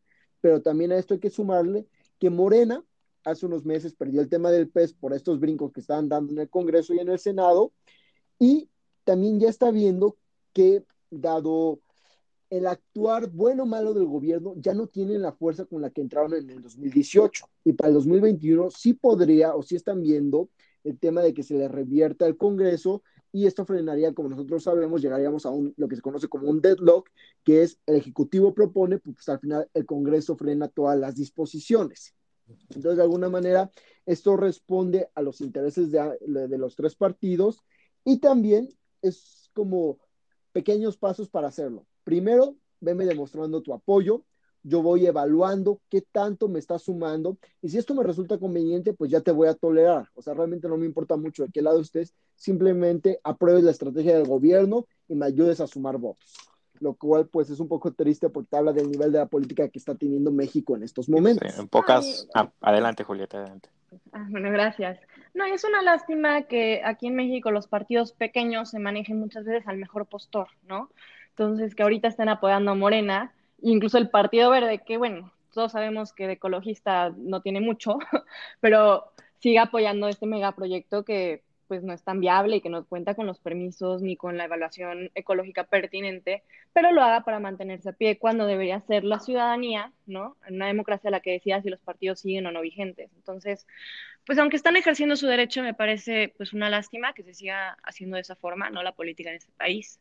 Pero 0.42 0.62
también 0.62 0.92
a 0.92 0.98
esto 0.98 1.14
hay 1.14 1.20
que 1.20 1.30
sumarle 1.30 1.88
que 2.20 2.30
Morena 2.30 2.84
hace 3.30 3.46
unos 3.46 3.66
meses 3.66 3.94
perdió 3.94 4.22
el 4.22 4.30
tema 4.30 4.52
del 4.52 4.70
PES 4.70 4.94
por 4.94 5.14
estos 5.14 5.40
brincos 5.40 5.72
que 5.72 5.80
estaban 5.80 6.10
dando 6.10 6.34
en 6.34 6.40
el 6.40 6.50
Congreso 6.50 6.94
y 6.94 7.00
en 7.00 7.10
el 7.10 7.20
Senado, 7.20 7.72
y 8.38 8.70
también 9.04 9.40
ya 9.40 9.50
está 9.50 9.72
viendo 9.72 10.18
que 10.54 10.84
dado 11.10 11.80
el 12.50 12.66
actuar 12.66 13.30
bueno 13.30 13.64
o 13.64 13.66
malo 13.66 13.94
del 13.94 14.06
gobierno, 14.06 14.56
ya 14.58 14.74
no 14.74 14.88
tienen 14.88 15.22
la 15.22 15.32
fuerza 15.32 15.66
con 15.66 15.82
la 15.82 15.90
que 15.92 16.02
entraron 16.02 16.34
en 16.34 16.50
el 16.50 16.62
2018. 16.62 17.46
Y 17.64 17.74
para 17.74 17.90
el 17.90 17.96
2021 17.96 18.72
sí 18.72 18.94
podría 18.94 19.56
o 19.56 19.62
sí 19.62 19.76
están 19.76 20.02
viendo 20.02 20.50
el 20.84 20.98
tema 20.98 21.22
de 21.22 21.34
que 21.34 21.44
se 21.44 21.56
le 21.56 21.68
revierta 21.68 22.26
al 22.26 22.38
Congreso 22.38 23.04
y 23.32 23.46
esto 23.46 23.66
frenaría, 23.66 24.14
como 24.14 24.30
nosotros 24.30 24.64
sabemos, 24.64 25.02
llegaríamos 25.02 25.46
a 25.46 25.52
un, 25.52 25.74
lo 25.78 25.88
que 25.88 25.96
se 25.96 26.02
conoce 26.02 26.28
como 26.28 26.50
un 26.50 26.62
deadlock, 26.62 27.10
que 27.44 27.62
es 27.62 27.80
el 27.86 27.98
Ejecutivo 27.98 28.54
propone, 28.54 28.98
pues 28.98 29.30
al 29.30 29.40
final 29.40 29.70
el 29.74 29.86
Congreso 29.86 30.36
frena 30.36 30.68
todas 30.68 30.98
las 30.98 31.16
disposiciones. 31.16 32.16
Entonces, 32.70 32.98
de 32.98 33.04
alguna 33.04 33.30
manera, 33.30 33.72
esto 34.06 34.38
responde 34.38 35.10
a 35.16 35.22
los 35.22 35.42
intereses 35.42 35.92
de, 35.92 36.58
los 36.58 36.76
tres 36.76 36.96
partidos 36.96 37.60
y 38.04 38.20
también 38.20 38.70
es 39.02 39.50
como 39.54 40.00
pequeños 40.52 40.98
pasos 40.98 41.30
para 41.30 41.48
hacerlo. 41.48 41.86
Primero, 42.04 42.56
venme 42.80 43.06
demostrando 43.06 43.62
tu 43.62 43.74
apoyo, 43.74 44.24
yo 44.64 44.82
voy 44.82 45.06
evaluando 45.06 45.82
qué 45.90 46.02
tanto 46.02 46.50
me 46.50 46.60
está 46.60 46.80
sumando 46.80 47.38
y 47.62 47.70
si 47.70 47.78
esto 47.78 47.94
me 47.96 48.04
resulta 48.04 48.38
conveniente, 48.38 48.94
pues 48.94 49.10
ya 49.10 49.22
te 49.22 49.32
voy 49.32 49.48
a 49.48 49.54
tolerar. 49.54 50.10
O 50.16 50.22
sea, 50.22 50.34
realmente 50.34 50.68
no 50.68 50.78
me 50.78 50.86
importa 50.86 51.16
mucho 51.16 51.44
de 51.44 51.52
qué 51.52 51.62
lado 51.62 51.80
estés, 51.80 52.14
simplemente 52.36 53.20
apruebes 53.24 53.64
la 53.64 53.72
estrategia 53.72 54.18
del 54.18 54.28
gobierno 54.28 54.86
y 55.08 55.16
me 55.16 55.26
ayudes 55.26 55.62
a 55.62 55.68
sumar 55.68 55.98
votos. 55.98 56.49
Lo 56.80 56.94
cual 56.94 57.28
pues 57.28 57.50
es 57.50 57.60
un 57.60 57.68
poco 57.68 57.92
triste 57.92 58.30
porque 58.30 58.56
habla 58.56 58.72
del 58.72 58.90
nivel 58.90 59.12
de 59.12 59.20
la 59.20 59.26
política 59.26 59.68
que 59.68 59.80
está 59.80 59.96
teniendo 59.96 60.32
México 60.32 60.76
en 60.76 60.84
estos 60.84 61.10
momentos. 61.10 61.58
en 61.58 61.68
pocas... 61.68 62.28
Ah, 62.34 62.50
adelante, 62.62 63.04
Julieta, 63.04 63.38
adelante. 63.38 63.70
Ah, 64.12 64.26
bueno, 64.30 64.52
gracias. 64.52 65.00
No, 65.34 65.46
es 65.46 65.64
una 65.64 65.82
lástima 65.82 66.44
que 66.44 66.82
aquí 66.84 67.08
en 67.08 67.16
México 67.16 67.52
los 67.52 67.68
partidos 67.68 68.14
pequeños 68.14 68.70
se 68.70 68.80
manejen 68.80 69.20
muchas 69.20 69.46
veces 69.46 69.68
al 69.68 69.78
mejor 69.78 70.06
postor, 70.06 70.48
¿no? 70.68 70.90
Entonces, 71.30 71.76
que 71.76 71.84
ahorita 71.84 72.08
estén 72.08 72.30
apoyando 72.30 72.72
a 72.72 72.76
Morena, 72.76 73.34
incluso 73.62 73.98
el 73.98 74.10
Partido 74.10 74.50
Verde, 74.50 74.80
que 74.86 74.98
bueno, 74.98 75.32
todos 75.54 75.72
sabemos 75.72 76.14
que 76.14 76.28
de 76.28 76.34
ecologista 76.34 77.14
no 77.18 77.42
tiene 77.42 77.62
mucho, 77.62 77.98
pero 78.60 79.12
sigue 79.40 79.60
apoyando 79.60 80.08
este 80.08 80.26
megaproyecto 80.26 81.04
que 81.04 81.44
pues 81.70 81.84
no 81.84 81.94
es 81.94 82.04
tan 82.04 82.20
viable 82.20 82.58
y 82.58 82.62
que 82.62 82.70
no 82.70 82.84
cuenta 82.84 83.14
con 83.14 83.28
los 83.28 83.40
permisos 83.40 84.02
ni 84.02 84.18
con 84.18 84.38
la 84.38 84.46
evaluación 84.46 85.12
ecológica 85.14 85.66
pertinente, 85.66 86.44
pero 86.74 86.92
lo 86.92 87.04
haga 87.04 87.24
para 87.24 87.40
mantenerse 87.40 87.90
a 87.90 87.94
pie 87.94 88.18
cuando 88.18 88.48
debería 88.48 88.82
ser 88.82 89.04
la 89.04 89.20
ciudadanía, 89.20 89.94
¿no? 90.08 90.36
En 90.48 90.56
una 90.56 90.66
democracia 90.66 91.12
la 91.12 91.20
que 91.20 91.34
decida 91.34 91.62
si 91.62 91.70
los 91.70 91.80
partidos 91.80 92.22
siguen 92.22 92.48
o 92.48 92.52
no 92.52 92.62
vigentes. 92.62 93.12
Entonces, 93.16 93.68
pues 94.26 94.40
aunque 94.40 94.58
están 94.58 94.78
ejerciendo 94.78 95.16
su 95.16 95.28
derecho, 95.28 95.62
me 95.62 95.76
parece 95.76 96.34
pues 96.36 96.54
una 96.54 96.72
lástima 96.72 97.14
que 97.14 97.22
se 97.22 97.36
siga 97.36 97.78
haciendo 97.84 98.16
de 98.16 98.22
esa 98.22 98.36
forma, 98.36 98.72
¿no? 98.72 98.82
La 98.82 98.94
política 98.94 99.30
en 99.30 99.36
este 99.36 99.52
país. 99.56 100.00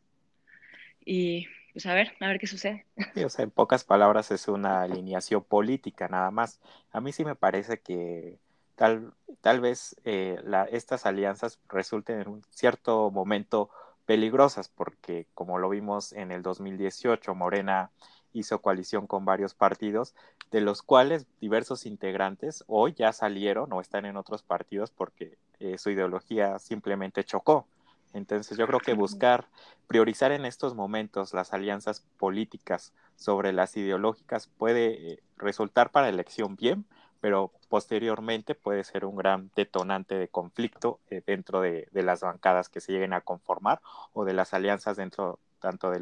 Y 1.05 1.45
pues 1.71 1.85
a 1.85 1.93
ver, 1.93 2.13
a 2.19 2.27
ver 2.27 2.39
qué 2.39 2.47
sucede. 2.47 2.87
o 3.23 3.29
sea, 3.29 3.43
en 3.43 3.51
pocas 3.51 3.83
palabras 3.83 4.31
es 4.31 4.47
una 4.47 4.81
alineación 4.81 5.43
política 5.43 6.07
nada 6.07 6.31
más. 6.31 6.59
A 6.91 6.99
mí 6.99 7.11
sí 7.11 7.23
me 7.23 7.35
parece 7.35 7.79
que 7.79 8.39
tal, 8.79 9.11
tal 9.41 9.59
vez 9.59 9.97
eh, 10.05 10.39
la, 10.45 10.63
estas 10.63 11.05
alianzas 11.05 11.59
resulten 11.67 12.21
en 12.21 12.29
un 12.29 12.43
cierto 12.49 13.11
momento 13.11 13.69
peligrosas 14.05 14.69
porque 14.69 15.27
como 15.33 15.57
lo 15.57 15.67
vimos 15.67 16.13
en 16.13 16.31
el 16.31 16.41
2018, 16.41 17.35
Morena 17.35 17.91
hizo 18.31 18.61
coalición 18.61 19.05
con 19.05 19.25
varios 19.25 19.53
partidos, 19.53 20.15
de 20.49 20.61
los 20.61 20.81
cuales 20.81 21.27
diversos 21.41 21.85
integrantes 21.85 22.63
hoy 22.67 22.93
ya 22.93 23.11
salieron 23.11 23.73
o 23.73 23.81
están 23.81 24.05
en 24.05 24.15
otros 24.15 24.43
partidos 24.43 24.91
porque 24.91 25.37
eh, 25.59 25.77
su 25.77 25.89
ideología 25.89 26.57
simplemente 26.57 27.25
chocó. 27.25 27.67
Entonces 28.13 28.57
yo 28.57 28.65
creo 28.65 28.79
que 28.79 28.93
buscar 28.93 29.49
priorizar 29.87 30.31
en 30.31 30.45
estos 30.45 30.73
momentos 30.73 31.33
las 31.33 31.51
alianzas 31.51 32.05
políticas 32.17 32.93
sobre 33.17 33.51
las 33.51 33.75
ideológicas 33.75 34.47
puede 34.57 35.11
eh, 35.11 35.19
resultar 35.35 35.91
para 35.91 36.07
elección 36.07 36.55
bien, 36.55 36.85
pero 37.21 37.51
posteriormente 37.67 38.55
puede 38.55 38.83
ser 38.83 39.05
un 39.05 39.15
gran 39.15 39.51
detonante 39.55 40.15
de 40.15 40.27
conflicto 40.27 40.99
eh, 41.09 41.21
dentro 41.25 41.61
de, 41.61 41.87
las 41.91 42.21
bancadas 42.21 42.69
que 42.69 42.81
se 42.81 42.91
lleguen 42.91 43.13
a 43.13 43.21
conformar 43.21 43.81
o 44.13 44.25
de 44.25 44.33
las 44.33 44.53
alianzas 44.53 44.97
dentro 44.97 45.39
tanto 45.59 45.91
de 45.91 45.99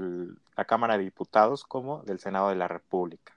la 0.56 0.66
Cámara 0.66 0.98
de 0.98 1.04
Diputados 1.04 1.64
como 1.64 2.04
del 2.04 2.20
Senado 2.20 2.50
de 2.50 2.56
la 2.56 2.68
República. 2.68 3.34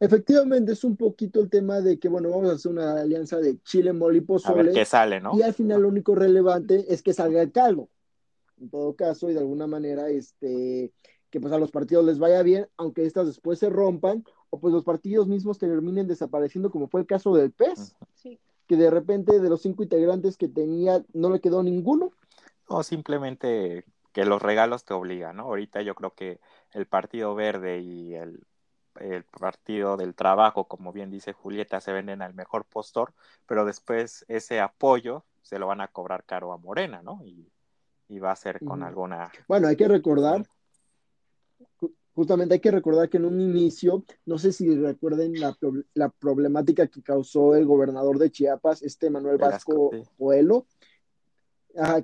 Efectivamente, 0.00 0.72
es 0.72 0.82
un 0.82 0.96
poquito 0.96 1.40
el 1.40 1.48
tema 1.48 1.80
de 1.80 2.00
que, 2.00 2.08
bueno, 2.08 2.30
vamos 2.30 2.50
a 2.50 2.54
hacer 2.54 2.72
una 2.72 3.00
alianza 3.00 3.38
de 3.38 3.62
Chile, 3.62 3.92
Mole 3.92 4.18
y 4.18 4.20
Pozole. 4.22 4.60
A 4.60 4.64
ver 4.64 4.72
qué 4.72 4.84
sale, 4.84 5.20
¿no? 5.20 5.36
Y 5.36 5.42
al 5.42 5.54
final 5.54 5.82
lo 5.82 5.88
único 5.88 6.16
relevante 6.16 6.92
es 6.92 7.00
que 7.00 7.12
salga 7.12 7.40
el 7.40 7.52
calvo. 7.52 7.88
En 8.60 8.70
todo 8.70 8.96
caso, 8.96 9.30
y 9.30 9.34
de 9.34 9.38
alguna 9.38 9.68
manera, 9.68 10.08
este, 10.08 10.92
que 11.30 11.40
pues 11.40 11.52
a 11.52 11.58
los 11.58 11.70
partidos 11.70 12.04
les 12.04 12.18
vaya 12.18 12.42
bien, 12.42 12.66
aunque 12.76 13.06
estas 13.06 13.28
después 13.28 13.60
se 13.60 13.70
rompan, 13.70 14.24
o 14.50 14.60
pues 14.60 14.72
los 14.72 14.84
partidos 14.84 15.26
mismos 15.26 15.58
terminen 15.58 16.06
desapareciendo, 16.06 16.70
como 16.70 16.88
fue 16.88 17.00
el 17.00 17.06
caso 17.06 17.34
del 17.34 17.52
PES, 17.52 17.94
que 18.66 18.76
de 18.76 18.90
repente 18.90 19.40
de 19.40 19.48
los 19.48 19.62
cinco 19.62 19.82
integrantes 19.82 20.36
que 20.36 20.48
tenía 20.48 21.04
no 21.12 21.30
le 21.30 21.40
quedó 21.40 21.62
ninguno. 21.62 22.12
O 22.66 22.82
simplemente 22.82 23.84
que 24.12 24.24
los 24.24 24.42
regalos 24.42 24.84
te 24.84 24.94
obligan, 24.94 25.36
¿no? 25.36 25.44
Ahorita 25.44 25.82
yo 25.82 25.94
creo 25.94 26.14
que 26.14 26.40
el 26.72 26.86
Partido 26.86 27.34
Verde 27.34 27.80
y 27.80 28.14
el 28.14 28.42
el 29.00 29.24
partido 29.24 29.96
del 29.96 30.14
trabajo, 30.14 30.64
como 30.64 30.92
bien 30.92 31.10
dice 31.10 31.32
Julieta, 31.32 31.80
se 31.80 31.92
venden 31.92 32.22
al 32.22 32.34
mejor 32.34 32.64
postor, 32.64 33.12
pero 33.46 33.64
después 33.64 34.24
ese 34.28 34.60
apoyo 34.60 35.24
se 35.42 35.58
lo 35.58 35.66
van 35.66 35.80
a 35.80 35.88
cobrar 35.88 36.24
caro 36.24 36.52
a 36.52 36.58
Morena, 36.58 37.02
¿no? 37.02 37.20
Y, 37.24 37.50
va 38.20 38.32
a 38.32 38.36
ser 38.36 38.64
con 38.64 38.82
alguna... 38.82 39.30
Bueno, 39.46 39.68
hay 39.68 39.76
que 39.76 39.86
recordar, 39.86 40.48
justamente 42.18 42.54
hay 42.54 42.60
que 42.60 42.72
recordar 42.72 43.08
que 43.08 43.18
en 43.18 43.26
un 43.26 43.40
inicio, 43.40 44.02
no 44.26 44.38
sé 44.38 44.50
si 44.50 44.74
recuerden 44.74 45.34
la, 45.38 46.08
problemática 46.08 46.88
que 46.88 47.00
causó 47.00 47.54
el 47.54 47.64
gobernador 47.64 48.18
de 48.18 48.32
Chiapas, 48.32 48.82
este 48.82 49.08
Manuel 49.08 49.38
Vasco 49.38 49.92
Puelo, 50.16 50.66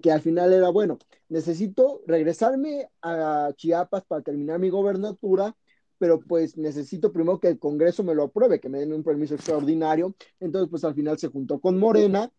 que 0.00 0.12
al 0.12 0.20
final 0.20 0.52
era, 0.52 0.68
bueno, 0.68 1.00
necesito 1.28 2.00
regresarme 2.06 2.88
a 3.02 3.50
Chiapas 3.56 4.04
para 4.04 4.22
terminar 4.22 4.60
mi 4.60 4.70
gobernatura, 4.70 5.56
pero 5.98 6.20
pues 6.20 6.56
necesito 6.56 7.10
primero 7.10 7.40
que 7.40 7.48
el 7.48 7.58
Congreso 7.58 8.04
me 8.04 8.14
lo 8.14 8.22
apruebe, 8.22 8.60
que 8.60 8.68
me 8.68 8.78
den 8.78 8.92
un 8.92 9.02
permiso 9.02 9.34
extraordinario. 9.34 10.14
Entonces, 10.38 10.70
pues 10.70 10.84
al 10.84 10.94
final 10.94 11.18
se 11.18 11.26
juntó 11.26 11.58
con 11.58 11.76
Morena 11.76 12.30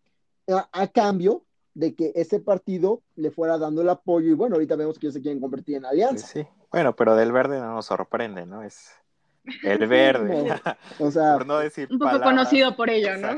a, 0.48 0.86
cambio 0.86 1.44
de 1.74 1.94
que 1.94 2.12
ese 2.14 2.40
partido 2.40 3.02
le 3.16 3.30
fuera 3.30 3.58
dando 3.58 3.82
el 3.82 3.90
apoyo 3.90 4.30
y 4.30 4.34
bueno, 4.34 4.54
ahorita 4.54 4.76
vemos 4.76 4.98
que 4.98 5.08
ellos 5.08 5.14
se 5.14 5.20
quieren 5.20 5.40
convertir 5.42 5.76
en 5.76 5.84
alianza. 5.84 6.26
Sí, 6.26 6.46
bueno, 6.76 6.94
pero 6.94 7.16
del 7.16 7.32
verde 7.32 7.58
no 7.58 7.72
nos 7.72 7.86
sorprende, 7.86 8.44
¿no? 8.44 8.62
Es 8.62 8.90
el 9.62 9.86
verde. 9.88 10.52
o 10.98 11.10
sea, 11.10 11.32
por 11.32 11.46
no 11.46 11.58
decir 11.58 11.88
un 11.90 11.98
poco 11.98 12.20
conocido 12.20 12.76
por 12.76 12.90
ello, 12.90 13.16
¿no? 13.16 13.30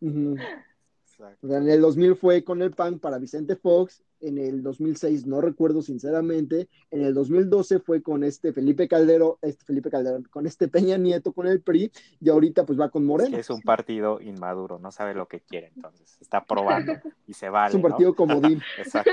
en 0.00 1.68
el 1.68 1.80
2000 1.80 2.14
fue 2.14 2.44
con 2.44 2.62
el 2.62 2.70
PAN 2.70 3.00
para 3.00 3.18
Vicente 3.18 3.56
Fox, 3.56 4.04
en 4.20 4.38
el 4.38 4.62
2006 4.62 5.26
no 5.26 5.40
recuerdo 5.40 5.82
sinceramente, 5.82 6.68
en 6.92 7.02
el 7.02 7.12
2012 7.12 7.80
fue 7.80 8.02
con 8.02 8.22
este 8.22 8.52
Felipe 8.52 8.86
Caldero, 8.86 9.40
este 9.42 9.64
Felipe 9.64 9.90
Calderón, 9.90 10.22
con 10.30 10.46
este 10.46 10.68
Peña 10.68 10.96
Nieto, 10.96 11.32
con 11.32 11.48
el 11.48 11.60
PRI, 11.60 11.90
y 12.20 12.28
ahorita 12.28 12.64
pues 12.64 12.78
va 12.78 12.88
con 12.88 13.04
Moreno. 13.04 13.36
Es, 13.36 13.50
un 13.50 13.62
partido 13.62 14.20
inmaduro, 14.20 14.78
no 14.78 14.92
sabe 14.92 15.12
lo 15.12 15.26
que 15.26 15.40
quiere, 15.40 15.72
entonces 15.74 16.16
está 16.20 16.44
probando 16.44 16.92
y 17.26 17.32
se 17.32 17.48
vale. 17.48 17.70
Es 17.70 17.74
un 17.74 17.82
partido 17.82 18.14
comodín. 18.14 18.62
Exacto. 18.78 19.10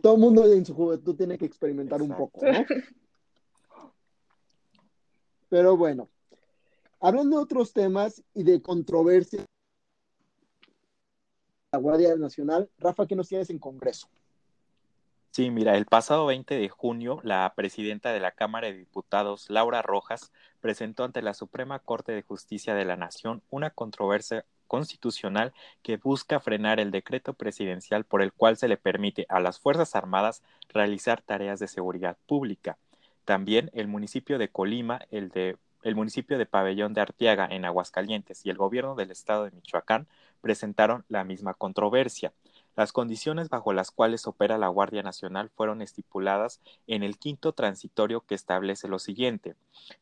Todo 0.00 0.14
el 0.14 0.20
mundo 0.20 0.50
en 0.50 0.64
su 0.64 0.74
juventud 0.74 1.16
tiene 1.16 1.36
que 1.36 1.44
experimentar 1.44 2.00
un 2.00 2.14
poco, 2.16 2.40
¿no? 2.44 2.64
Pero 5.50 5.76
bueno, 5.76 6.08
Hablando 7.04 7.36
de 7.38 7.42
otros 7.42 7.72
temas 7.72 8.22
y 8.32 8.44
de 8.44 8.62
controversia, 8.62 9.44
la 11.72 11.80
Guardia 11.80 12.14
Nacional, 12.14 12.70
Rafa, 12.78 13.08
¿qué 13.08 13.16
nos 13.16 13.26
tienes 13.26 13.50
en 13.50 13.58
Congreso? 13.58 14.08
Sí, 15.32 15.50
mira, 15.50 15.76
el 15.76 15.86
pasado 15.86 16.26
20 16.26 16.54
de 16.54 16.68
junio, 16.68 17.18
la 17.24 17.52
presidenta 17.56 18.12
de 18.12 18.20
la 18.20 18.30
Cámara 18.30 18.68
de 18.68 18.74
Diputados, 18.74 19.50
Laura 19.50 19.82
Rojas, 19.82 20.30
presentó 20.60 21.02
ante 21.02 21.22
la 21.22 21.34
Suprema 21.34 21.80
Corte 21.80 22.12
de 22.12 22.22
Justicia 22.22 22.76
de 22.76 22.84
la 22.84 22.96
Nación 22.96 23.42
una 23.50 23.70
controversia 23.70 24.46
constitucional 24.72 25.52
que 25.82 25.98
busca 25.98 26.40
frenar 26.40 26.80
el 26.80 26.90
decreto 26.90 27.34
presidencial 27.34 28.04
por 28.04 28.22
el 28.22 28.32
cual 28.32 28.56
se 28.56 28.68
le 28.68 28.78
permite 28.78 29.26
a 29.28 29.38
las 29.38 29.60
Fuerzas 29.60 29.94
Armadas 29.94 30.42
realizar 30.70 31.20
tareas 31.20 31.60
de 31.60 31.68
seguridad 31.68 32.16
pública. 32.24 32.78
También 33.26 33.70
el 33.74 33.86
municipio 33.86 34.38
de 34.38 34.48
Colima, 34.48 35.02
el 35.10 35.28
de 35.28 35.58
el 35.82 35.94
municipio 35.94 36.38
de 36.38 36.46
Pabellón 36.46 36.94
de 36.94 37.02
Arteaga, 37.02 37.46
en 37.50 37.66
Aguascalientes, 37.66 38.46
y 38.46 38.50
el 38.50 38.56
gobierno 38.56 38.94
del 38.94 39.10
estado 39.10 39.44
de 39.44 39.50
Michoacán 39.50 40.06
presentaron 40.40 41.04
la 41.08 41.24
misma 41.24 41.52
controversia. 41.52 42.32
Las 42.74 42.92
condiciones 42.92 43.50
bajo 43.50 43.74
las 43.74 43.90
cuales 43.90 44.26
opera 44.26 44.56
la 44.56 44.68
Guardia 44.68 45.02
Nacional 45.02 45.50
fueron 45.50 45.82
estipuladas 45.82 46.62
en 46.86 47.02
el 47.02 47.18
quinto 47.18 47.52
transitorio 47.52 48.22
que 48.22 48.34
establece 48.34 48.88
lo 48.88 48.98
siguiente. 48.98 49.56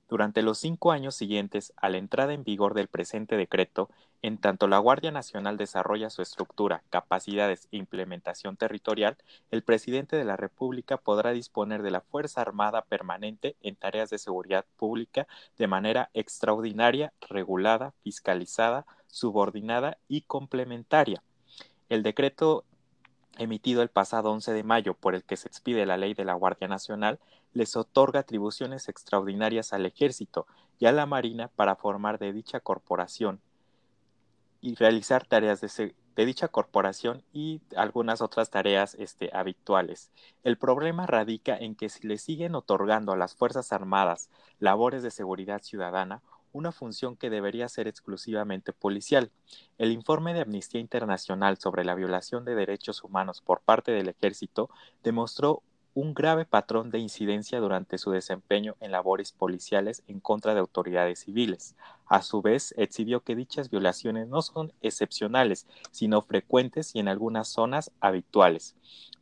Durante 0.09 0.43
los 0.43 0.59
cinco 0.59 0.93
años 0.93 1.17
siguientes 1.17 1.73
a 1.77 1.89
la 1.89 1.99
entrada 1.99 2.33
en 2.33 2.45
vigor 2.45 2.75
del 2.75 2.87
presente 2.87 3.37
decreto, 3.37 3.91
en 4.23 4.39
tanto 4.39 4.69
la 4.69 4.79
Guardia 4.79 5.11
Nacional 5.11 5.57
desarrolla 5.57 6.11
su 6.11 6.23
estructura, 6.23 6.85
capacidades 6.91 7.67
e 7.73 7.77
implementación 7.79 8.57
territorial, 8.57 9.17
el 9.51 9.65
presidente 9.65 10.15
de 10.15 10.25
la 10.25 10.37
República 10.37 10.97
podrá 10.97 11.33
disponer 11.33 11.83
de 11.83 11.91
la 11.91 12.03
Fuerza 12.03 12.41
Armada 12.41 12.83
permanente 12.83 13.57
en 13.63 13.75
tareas 13.75 14.11
de 14.11 14.19
seguridad 14.19 14.65
pública 14.77 15.27
de 15.59 15.67
manera 15.67 16.11
extraordinaria, 16.15 17.13
regulada, 17.29 17.95
fiscalizada, 18.05 18.87
subordinada 19.09 19.99
y 20.07 20.21
complementaria 20.21 21.21
el 21.91 22.03
decreto 22.03 22.65
emitido 23.37 23.83
el 23.83 23.91
pasado 23.91 24.31
11 24.31 24.53
de 24.53 24.63
mayo 24.63 24.95
por 24.95 25.15
el 25.15 25.25
que 25.25 25.37
se 25.37 25.49
expide 25.49 25.85
la 25.85 25.97
ley 25.97 26.15
de 26.15 26.25
la 26.25 26.35
Guardia 26.35 26.69
Nacional 26.69 27.19
les 27.53 27.77
otorga 27.77 28.21
atribuciones 28.21 28.89
extraordinarias 28.89 29.73
al 29.73 29.85
Ejército 29.87 30.47
y 30.79 30.87
a 30.87 30.93
la 30.93 31.05
Marina 31.05 31.49
para 31.49 31.77
formar 31.77 32.19
de 32.19 32.33
dicha 32.33 32.61
corporación 32.61 33.41
y 34.61 34.75
realizar 34.77 35.27
tareas 35.27 35.61
de, 35.61 35.95
dicha 36.17 36.49
corporación 36.49 37.25
y 37.33 37.63
algunas 37.77 38.21
otras 38.21 38.51
tareas 38.51 38.95
este, 38.95 39.31
habituales. 39.33 40.11
El 40.45 40.59
problema 40.59 41.07
radica 41.07 41.57
en 41.57 41.75
que 41.75 41.89
si 41.89 42.07
le 42.07 42.19
siguen 42.19 42.55
otorgando 42.55 43.13
a 43.13 43.17
las 43.17 43.35
Fuerzas 43.35 43.73
Armadas 43.73 44.29
labores 44.59 45.03
de 45.03 45.11
seguridad 45.11 45.63
ciudadana, 45.63 46.23
una 46.53 46.73
función 46.73 47.17
que 47.17 47.31
debería 47.31 47.69
ser 47.69 47.89
exclusivamente 47.89 48.73
policial. 48.73 49.31
El 49.79 49.93
informe 49.93 50.35
de 50.35 50.41
Amnistía 50.41 50.81
Internacional 50.81 51.59
sobre 51.59 51.85
la 51.85 51.95
violación 51.95 52.45
de 52.45 52.55
derechos 52.55 53.05
humanos 53.05 53.41
por 53.41 53.61
parte 53.61 53.93
del 53.93 54.09
ejército 54.09 54.71
demostró 55.03 55.63
un 55.95 56.15
grave 56.15 56.45
patrón 56.45 56.91
de 56.91 56.99
incidencia 56.99 57.59
durante 57.59 57.99
su 57.99 58.11
desempeño 58.11 58.77
en 58.81 58.93
labores 58.93 59.33
policiales 59.33 60.05
en 60.07 60.21
contra 60.21 60.55
de 60.55 60.61
autoridades 60.61 61.21
civiles. 61.21 61.75
A 62.07 62.23
su 62.23 62.43
vez, 62.43 62.75
exhibió 62.77 63.21
que 63.21 63.35
dichas 63.35 63.71
violaciones 63.71 64.29
no 64.29 64.43
son 64.43 64.73
excepcionales, 64.83 65.67
sino 65.91 66.23
frecuentes 66.23 66.95
y 66.95 67.01
en 67.01 67.09
algunas 67.09 67.49
zonas 67.49 67.91
habituales. 68.01 68.77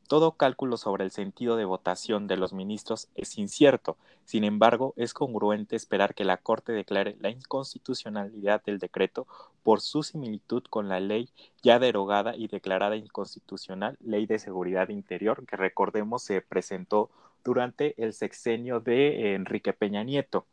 Todo 0.08 0.32
cálculo 0.32 0.78
sobre 0.78 1.04
el 1.04 1.10
sentido 1.10 1.56
de 1.56 1.66
votación 1.66 2.28
de 2.28 2.38
los 2.38 2.54
ministros 2.54 3.08
es 3.14 3.36
incierto. 3.36 3.98
Sin 4.24 4.42
embargo, 4.42 4.94
es 4.96 5.12
congruente 5.12 5.76
esperar 5.76 6.14
que 6.14 6.24
la 6.24 6.38
Corte 6.38 6.72
declare 6.72 7.18
la 7.20 7.28
inconstitucionalidad 7.28 8.64
del 8.64 8.78
decreto 8.78 9.26
por 9.62 9.82
su 9.82 10.02
similitud 10.02 10.62
con 10.70 10.88
la 10.88 10.98
ley 10.98 11.28
ya 11.62 11.78
derogada 11.78 12.34
y 12.34 12.48
declarada 12.48 12.96
inconstitucional, 12.96 13.98
Ley 14.00 14.24
de 14.24 14.38
Seguridad 14.38 14.88
Interior, 14.88 15.44
que 15.44 15.56
recordemos 15.56 16.22
se 16.22 16.40
presentó 16.40 17.10
durante 17.44 17.94
el 18.02 18.14
sexenio 18.14 18.80
de 18.80 19.34
Enrique 19.34 19.74
Peña 19.74 20.04
Nieto. 20.04 20.46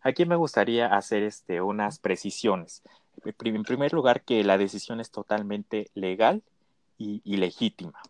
Aquí 0.00 0.26
me 0.26 0.34
gustaría 0.34 0.88
hacer 0.88 1.22
este, 1.22 1.60
unas 1.60 2.00
precisiones. 2.00 2.82
En 3.24 3.62
primer 3.62 3.92
lugar, 3.92 4.22
que 4.22 4.42
la 4.42 4.58
decisión 4.58 4.98
es 4.98 5.12
totalmente 5.12 5.90
legal 5.94 6.42
y 6.98 7.36
legítima. 7.36 8.00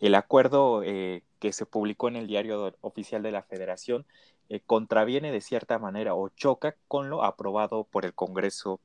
El 0.00 0.14
acuerdo 0.14 0.82
eh, 0.82 1.22
que 1.38 1.52
se 1.52 1.66
publicó 1.66 2.08
en 2.08 2.16
el 2.16 2.26
diario 2.26 2.74
oficial 2.80 3.22
de 3.22 3.32
la 3.32 3.42
Federación 3.42 4.06
eh, 4.48 4.60
contraviene 4.66 5.32
de 5.32 5.40
cierta 5.40 5.78
manera 5.78 6.14
o 6.14 6.28
choca 6.28 6.76
con 6.88 7.08
lo 7.08 7.24
aprobado 7.24 7.84
por 7.84 8.04
el 8.04 8.14
Congreso, 8.14 8.80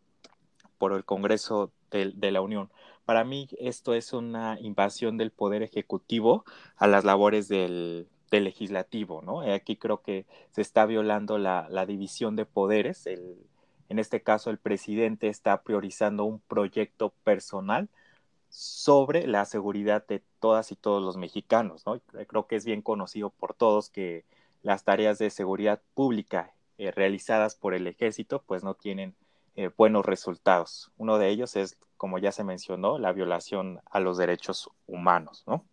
por 0.78 0.94
el 0.94 1.04
Congreso 1.06 1.72
de, 1.92 2.32
la 2.32 2.42
Unión. 2.42 2.70
Para 3.06 3.24
mí 3.24 3.50
esto 3.60 3.94
es 3.94 4.14
una 4.14 4.58
invasión 4.60 5.18
del 5.18 5.32
poder 5.32 5.64
ejecutivo 5.64 6.46
a 6.76 6.88
las 6.88 7.04
labores 7.04 7.48
del, 7.48 8.08
legislativo, 8.32 9.22
¿no? 9.22 9.44
Eh, 9.44 9.54
aquí 9.54 9.78
creo 9.78 10.02
que 10.02 10.26
se 10.52 10.62
está 10.62 10.86
violando 10.86 11.38
la, 11.38 11.68
la 11.70 11.86
división 11.86 12.36
de 12.36 12.46
poderes. 12.46 13.08
El, 13.08 13.38
en 13.90 14.00
este 14.00 14.22
caso, 14.22 14.50
el 14.50 14.58
presidente 14.58 15.30
está 15.30 15.62
priorizando 15.64 16.26
un 16.26 16.40
proyecto 16.40 17.14
personal 17.24 17.90
sobre 18.50 19.28
la 19.28 19.46
seguridad 19.46 20.06
de 20.08 20.22
todas 20.40 20.72
y 20.72 20.76
todos 20.76 21.04
los 21.04 21.18
mexicanos. 21.18 21.86
¿no? 21.86 22.00
Creo 22.28 22.48
que 22.48 22.56
es 22.56 22.66
bien 22.66 22.82
conocido 22.82 23.30
por 23.30 23.54
todos 23.54 23.90
que 23.90 24.26
las 24.62 24.84
tareas 24.84 25.18
de 25.18 25.30
seguridad 25.30 25.82
pública 25.94 26.54
eh, 26.78 26.92
realizadas 26.92 27.56
por 27.56 27.74
el 27.74 27.88
ejército 27.88 28.44
pues 28.46 28.64
no 28.64 28.74
tienen 28.74 29.16
eh, 29.56 29.72
buenos 29.76 30.06
resultados. 30.06 30.92
Uno 30.98 31.18
de 31.18 31.30
ellos 31.30 31.56
es, 31.56 31.78
como 31.98 32.20
ya 32.20 32.32
se 32.32 32.44
mencionó, 32.44 33.00
la 33.00 33.12
violación 33.12 33.82
a 33.90 34.00
los 34.00 34.18
derechos 34.18 34.70
humanos. 34.86 35.44
¿no? 35.48 35.66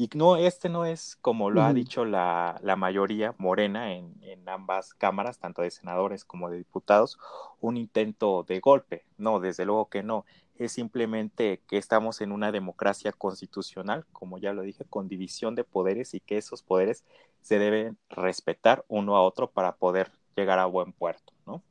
Y 0.00 0.08
no, 0.14 0.36
este 0.36 0.68
no 0.68 0.84
es, 0.84 1.16
como 1.16 1.50
lo 1.50 1.62
ha 1.62 1.72
dicho 1.72 2.04
la, 2.04 2.60
la 2.62 2.76
mayoría 2.76 3.34
morena 3.36 3.94
en, 3.94 4.14
en, 4.22 4.48
ambas 4.48 4.94
cámaras, 4.94 5.40
tanto 5.40 5.62
de 5.62 5.72
senadores 5.72 6.24
como 6.24 6.50
de 6.50 6.58
diputados, 6.58 7.18
un 7.60 7.76
intento 7.76 8.44
de 8.44 8.60
golpe. 8.60 9.04
No, 9.16 9.40
desde 9.40 9.64
luego 9.64 9.88
que 9.88 10.04
no 10.04 10.24
es 10.58 10.72
simplemente 10.72 11.62
que 11.68 11.78
estamos 11.78 12.20
en 12.20 12.32
una 12.32 12.50
democracia 12.50 13.12
constitucional, 13.12 14.04
como 14.12 14.38
ya 14.38 14.52
lo 14.52 14.62
dije, 14.62 14.84
con 14.84 15.08
división 15.08 15.54
de 15.54 15.64
poderes 15.64 16.14
y 16.14 16.20
que 16.20 16.36
esos 16.36 16.62
poderes 16.62 17.04
se 17.40 17.58
deben 17.58 17.96
respetar 18.10 18.84
uno 18.88 19.16
a 19.16 19.22
otro 19.22 19.50
para 19.50 19.76
poder 19.76 20.10
llegar 20.36 20.58
a 20.58 20.66
buen 20.66 20.92
puerto, 20.92 21.32
¿no? 21.46 21.62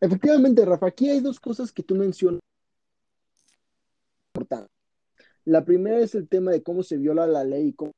Efectivamente, 0.00 0.64
Rafa, 0.64 0.86
aquí 0.86 1.08
hay 1.08 1.20
dos 1.20 1.38
cosas 1.38 1.70
que 1.70 1.82
tú 1.82 1.94
mencionas. 1.94 2.40
La 5.44 5.64
primera 5.64 5.98
es 6.00 6.14
el 6.14 6.28
tema 6.28 6.50
de 6.50 6.62
cómo 6.62 6.82
se 6.82 6.96
viola 6.96 7.26
la 7.26 7.44
ley 7.44 7.68
y 7.68 7.72
cómo 7.72 7.92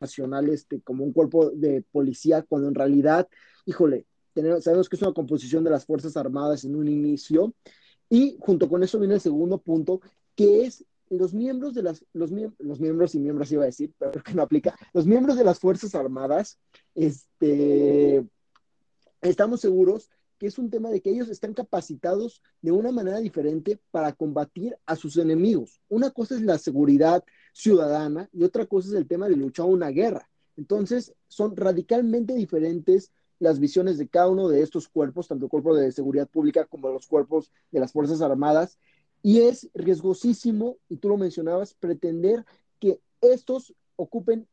nacional 0.00 0.48
este, 0.48 0.80
como 0.80 1.04
un 1.04 1.12
cuerpo 1.12 1.50
de 1.50 1.82
policía, 1.92 2.42
cuando 2.42 2.68
en 2.68 2.74
realidad, 2.74 3.28
híjole, 3.66 4.06
sabemos 4.60 4.88
que 4.88 4.96
es 4.96 5.02
una 5.02 5.12
composición 5.12 5.64
de 5.64 5.70
las 5.70 5.84
Fuerzas 5.84 6.16
Armadas 6.16 6.64
en 6.64 6.76
un 6.76 6.88
inicio, 6.88 7.54
y 8.08 8.36
junto 8.40 8.68
con 8.68 8.82
eso 8.82 8.98
viene 8.98 9.14
el 9.14 9.20
segundo 9.20 9.58
punto, 9.58 10.00
que 10.34 10.64
es 10.64 10.84
los 11.10 11.34
miembros 11.34 11.74
de 11.74 11.82
las, 11.82 12.04
los, 12.12 12.30
los 12.58 12.80
miembros 12.80 13.14
y 13.14 13.18
miembros 13.18 13.50
iba 13.52 13.62
a 13.62 13.66
decir, 13.66 13.92
pero 13.98 14.22
que 14.22 14.34
no 14.34 14.42
aplica, 14.42 14.76
los 14.92 15.06
miembros 15.06 15.36
de 15.36 15.44
las 15.44 15.58
Fuerzas 15.58 15.94
Armadas, 15.94 16.58
este, 16.94 18.24
estamos 19.22 19.60
seguros 19.60 20.10
que 20.38 20.46
es 20.46 20.58
un 20.58 20.70
tema 20.70 20.90
de 20.90 21.00
que 21.00 21.10
ellos 21.10 21.28
están 21.28 21.52
capacitados 21.52 22.42
de 22.62 22.70
una 22.70 22.92
manera 22.92 23.18
diferente 23.18 23.80
para 23.90 24.12
combatir 24.12 24.76
a 24.86 24.96
sus 24.96 25.16
enemigos. 25.16 25.80
Una 25.88 26.10
cosa 26.10 26.36
es 26.36 26.42
la 26.42 26.58
seguridad 26.58 27.24
ciudadana 27.58 28.30
y 28.32 28.44
otra 28.44 28.66
cosa 28.66 28.88
es 28.88 28.94
el 28.94 29.08
tema 29.08 29.28
de 29.28 29.34
luchar 29.34 29.66
una 29.66 29.88
guerra. 29.88 30.30
Entonces, 30.56 31.12
son 31.26 31.56
radicalmente 31.56 32.34
diferentes 32.34 33.10
las 33.40 33.58
visiones 33.58 33.98
de 33.98 34.06
cada 34.06 34.28
uno 34.28 34.48
de 34.48 34.62
estos 34.62 34.88
cuerpos, 34.88 35.26
tanto 35.26 35.46
el 35.46 35.50
cuerpo 35.50 35.74
de 35.74 35.90
seguridad 35.90 36.28
pública 36.28 36.66
como 36.66 36.88
los 36.88 37.08
cuerpos 37.08 37.50
de 37.72 37.80
las 37.80 37.90
Fuerzas 37.90 38.20
Armadas, 38.20 38.78
y 39.24 39.40
es 39.40 39.68
riesgosísimo, 39.74 40.76
y 40.88 40.98
tú 40.98 41.08
lo 41.08 41.16
mencionabas, 41.16 41.74
pretender 41.74 42.44
que 42.78 43.00
estos 43.20 43.74
ocupen 43.96 44.46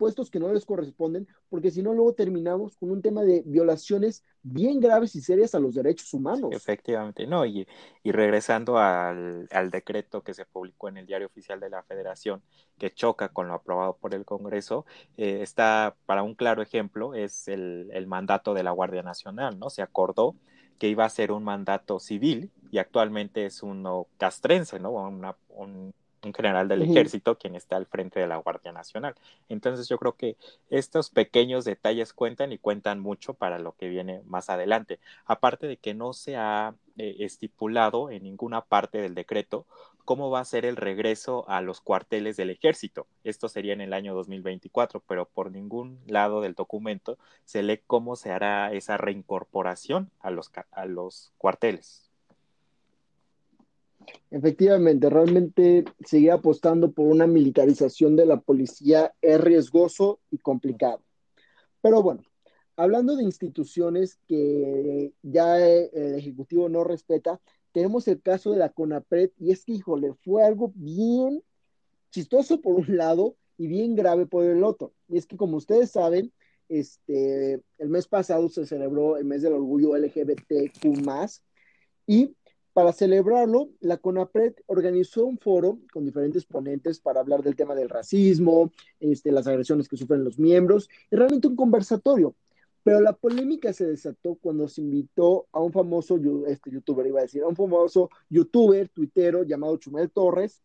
puestos 0.00 0.30
que 0.30 0.40
no 0.40 0.50
les 0.50 0.64
corresponden, 0.64 1.28
porque 1.50 1.70
si 1.70 1.82
no, 1.82 1.92
luego 1.92 2.14
terminamos 2.14 2.74
con 2.78 2.90
un 2.90 3.02
tema 3.02 3.22
de 3.22 3.42
violaciones 3.44 4.24
bien 4.42 4.80
graves 4.80 5.14
y 5.14 5.20
serias 5.20 5.54
a 5.54 5.60
los 5.60 5.74
derechos 5.74 6.14
humanos. 6.14 6.52
Efectivamente, 6.52 7.26
no, 7.26 7.44
y, 7.44 7.68
y 8.02 8.10
regresando 8.10 8.78
al, 8.78 9.46
al, 9.50 9.70
decreto 9.70 10.22
que 10.22 10.32
se 10.32 10.46
publicó 10.46 10.88
en 10.88 10.96
el 10.96 11.06
Diario 11.06 11.26
Oficial 11.26 11.60
de 11.60 11.68
la 11.68 11.82
Federación, 11.82 12.40
que 12.78 12.94
choca 12.94 13.28
con 13.28 13.48
lo 13.48 13.52
aprobado 13.52 13.98
por 13.98 14.14
el 14.14 14.24
Congreso, 14.24 14.86
eh, 15.18 15.40
está, 15.42 15.94
para 16.06 16.22
un 16.22 16.34
claro 16.34 16.62
ejemplo, 16.62 17.14
es 17.14 17.46
el, 17.46 17.90
el 17.92 18.06
mandato 18.06 18.54
de 18.54 18.62
la 18.62 18.70
Guardia 18.70 19.02
Nacional, 19.02 19.58
¿no? 19.58 19.68
Se 19.68 19.82
acordó 19.82 20.34
que 20.78 20.88
iba 20.88 21.04
a 21.04 21.10
ser 21.10 21.30
un 21.30 21.44
mandato 21.44 22.00
civil 22.00 22.50
y 22.72 22.78
actualmente 22.78 23.44
es 23.44 23.62
uno 23.62 24.06
castrense, 24.16 24.80
¿no? 24.80 24.92
Una, 24.92 25.36
un, 25.50 25.92
un 26.22 26.34
general 26.34 26.68
del 26.68 26.82
ejército 26.82 27.38
quien 27.38 27.54
está 27.54 27.76
al 27.76 27.86
frente 27.86 28.20
de 28.20 28.26
la 28.26 28.36
Guardia 28.36 28.72
Nacional. 28.72 29.14
Entonces 29.48 29.88
yo 29.88 29.98
creo 29.98 30.16
que 30.16 30.36
estos 30.68 31.10
pequeños 31.10 31.64
detalles 31.64 32.12
cuentan 32.12 32.52
y 32.52 32.58
cuentan 32.58 33.00
mucho 33.00 33.34
para 33.34 33.58
lo 33.58 33.72
que 33.76 33.88
viene 33.88 34.22
más 34.26 34.50
adelante. 34.50 35.00
Aparte 35.24 35.66
de 35.66 35.76
que 35.76 35.94
no 35.94 36.12
se 36.12 36.36
ha 36.36 36.74
eh, 36.96 37.16
estipulado 37.20 38.10
en 38.10 38.22
ninguna 38.24 38.62
parte 38.62 38.98
del 38.98 39.14
decreto 39.14 39.66
cómo 40.04 40.28
va 40.28 40.40
a 40.40 40.44
ser 40.44 40.66
el 40.66 40.76
regreso 40.76 41.48
a 41.48 41.60
los 41.60 41.80
cuarteles 41.80 42.36
del 42.36 42.50
ejército. 42.50 43.06
Esto 43.22 43.48
sería 43.48 43.74
en 43.74 43.80
el 43.80 43.92
año 43.92 44.14
2024, 44.14 45.00
pero 45.06 45.26
por 45.26 45.52
ningún 45.52 46.00
lado 46.06 46.40
del 46.40 46.54
documento 46.54 47.16
se 47.44 47.62
lee 47.62 47.80
cómo 47.86 48.16
se 48.16 48.32
hará 48.32 48.72
esa 48.72 48.96
reincorporación 48.96 50.10
a 50.18 50.30
los, 50.30 50.50
a 50.72 50.84
los 50.86 51.32
cuarteles. 51.38 52.09
Efectivamente, 54.30 55.10
realmente 55.10 55.84
seguir 56.04 56.32
apostando 56.32 56.92
por 56.92 57.06
una 57.06 57.26
militarización 57.26 58.16
de 58.16 58.26
la 58.26 58.40
policía 58.40 59.14
es 59.20 59.40
riesgoso 59.40 60.20
y 60.30 60.38
complicado. 60.38 61.02
Pero 61.82 62.02
bueno, 62.02 62.22
hablando 62.76 63.16
de 63.16 63.24
instituciones 63.24 64.18
que 64.28 65.12
ya 65.22 65.58
el 65.58 66.14
Ejecutivo 66.14 66.68
no 66.68 66.84
respeta, 66.84 67.40
tenemos 67.72 68.08
el 68.08 68.20
caso 68.20 68.52
de 68.52 68.58
la 68.58 68.70
CONAPRED 68.70 69.30
y 69.38 69.52
es 69.52 69.64
que, 69.64 69.72
híjole, 69.72 70.14
fue 70.14 70.44
algo 70.44 70.72
bien 70.74 71.42
chistoso 72.10 72.60
por 72.60 72.74
un 72.74 72.96
lado 72.96 73.36
y 73.56 73.66
bien 73.66 73.94
grave 73.94 74.26
por 74.26 74.44
el 74.44 74.64
otro. 74.64 74.92
Y 75.08 75.18
es 75.18 75.26
que, 75.26 75.36
como 75.36 75.56
ustedes 75.56 75.90
saben, 75.90 76.32
este, 76.68 77.60
el 77.78 77.88
mes 77.88 78.06
pasado 78.06 78.48
se 78.48 78.64
celebró 78.64 79.16
el 79.16 79.24
mes 79.24 79.42
del 79.42 79.54
orgullo 79.54 79.96
LGBTQ 79.96 80.84
y 82.06 82.36
para 82.80 82.94
celebrarlo, 82.94 83.68
la 83.80 83.98
CONAPRED 83.98 84.54
organizó 84.64 85.26
un 85.26 85.36
foro 85.36 85.80
con 85.92 86.06
diferentes 86.06 86.46
ponentes 86.46 86.98
para 86.98 87.20
hablar 87.20 87.42
del 87.42 87.54
tema 87.54 87.74
del 87.74 87.90
racismo, 87.90 88.72
este, 89.00 89.32
las 89.32 89.46
agresiones 89.46 89.86
que 89.86 89.98
sufren 89.98 90.24
los 90.24 90.38
miembros, 90.38 90.88
y 91.10 91.16
realmente 91.16 91.48
un 91.48 91.56
conversatorio. 91.56 92.34
Pero 92.82 93.02
la 93.02 93.12
polémica 93.12 93.74
se 93.74 93.84
desató 93.84 94.36
cuando 94.36 94.66
se 94.66 94.80
invitó 94.80 95.46
a 95.52 95.60
un 95.60 95.74
famoso 95.74 96.18
este, 96.46 96.70
youtuber, 96.70 97.06
iba 97.06 97.18
a 97.18 97.24
decir, 97.24 97.42
a 97.42 97.48
un 97.48 97.54
famoso 97.54 98.08
youtuber, 98.30 98.88
tuitero 98.88 99.42
llamado 99.42 99.76
Chumel 99.76 100.10
Torres, 100.10 100.62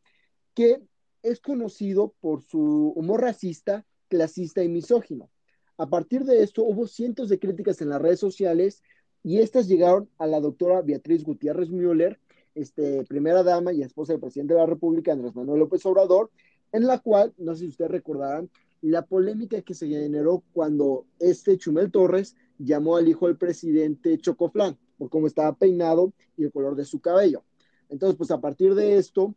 que 0.54 0.82
es 1.22 1.42
conocido 1.42 2.14
por 2.22 2.44
su 2.44 2.94
humor 2.96 3.24
racista, 3.24 3.86
clasista 4.08 4.64
y 4.64 4.70
misógino. 4.70 5.30
A 5.78 5.90
partir 5.90 6.24
de 6.24 6.44
esto 6.44 6.64
hubo 6.64 6.88
cientos 6.88 7.28
de 7.28 7.40
críticas 7.40 7.82
en 7.82 7.90
las 7.90 8.02
redes 8.02 8.22
sociales 8.22 8.82
y 9.26 9.40
estas 9.40 9.68
llegaron 9.68 10.08
a 10.20 10.28
la 10.28 10.40
doctora 10.40 10.84
Beatriz 10.84 11.24
Gutiérrez 11.24 11.72
Müller, 11.72 12.20
este, 12.54 13.04
primera 13.06 13.42
dama 13.42 13.74
y 13.74 13.82
esposa 13.82 14.14
del 14.14 14.20
presidente 14.20 14.54
de 14.54 14.60
la 14.60 14.68
República, 14.68 15.14
Andrés 15.14 15.36
Manuel 15.36 15.62
López 15.62 15.84
Obrador, 15.88 16.30
en 16.72 16.86
la 16.86 17.00
cual, 17.00 17.34
no 17.40 17.56
sé 17.56 17.62
si 17.62 17.70
ustedes 17.70 17.90
recordarán, 17.90 18.52
la 18.82 19.02
polémica 19.02 19.60
que 19.64 19.74
se 19.74 19.88
generó 19.88 20.44
cuando 20.54 21.08
este 21.18 21.58
Chumel 21.58 21.90
Torres 21.90 22.36
llamó 22.60 22.98
al 22.98 23.08
hijo 23.08 23.26
del 23.26 23.36
presidente 23.36 24.16
Chocoflán, 24.20 24.78
por 25.00 25.10
cómo 25.10 25.26
estaba 25.26 25.56
peinado 25.56 26.14
y 26.38 26.44
el 26.44 26.52
color 26.52 26.76
de 26.76 26.86
su 26.86 27.00
cabello. 27.00 27.42
Entonces, 27.90 28.16
pues 28.18 28.30
a 28.30 28.40
partir 28.40 28.76
de 28.76 28.98
esto, 28.98 29.34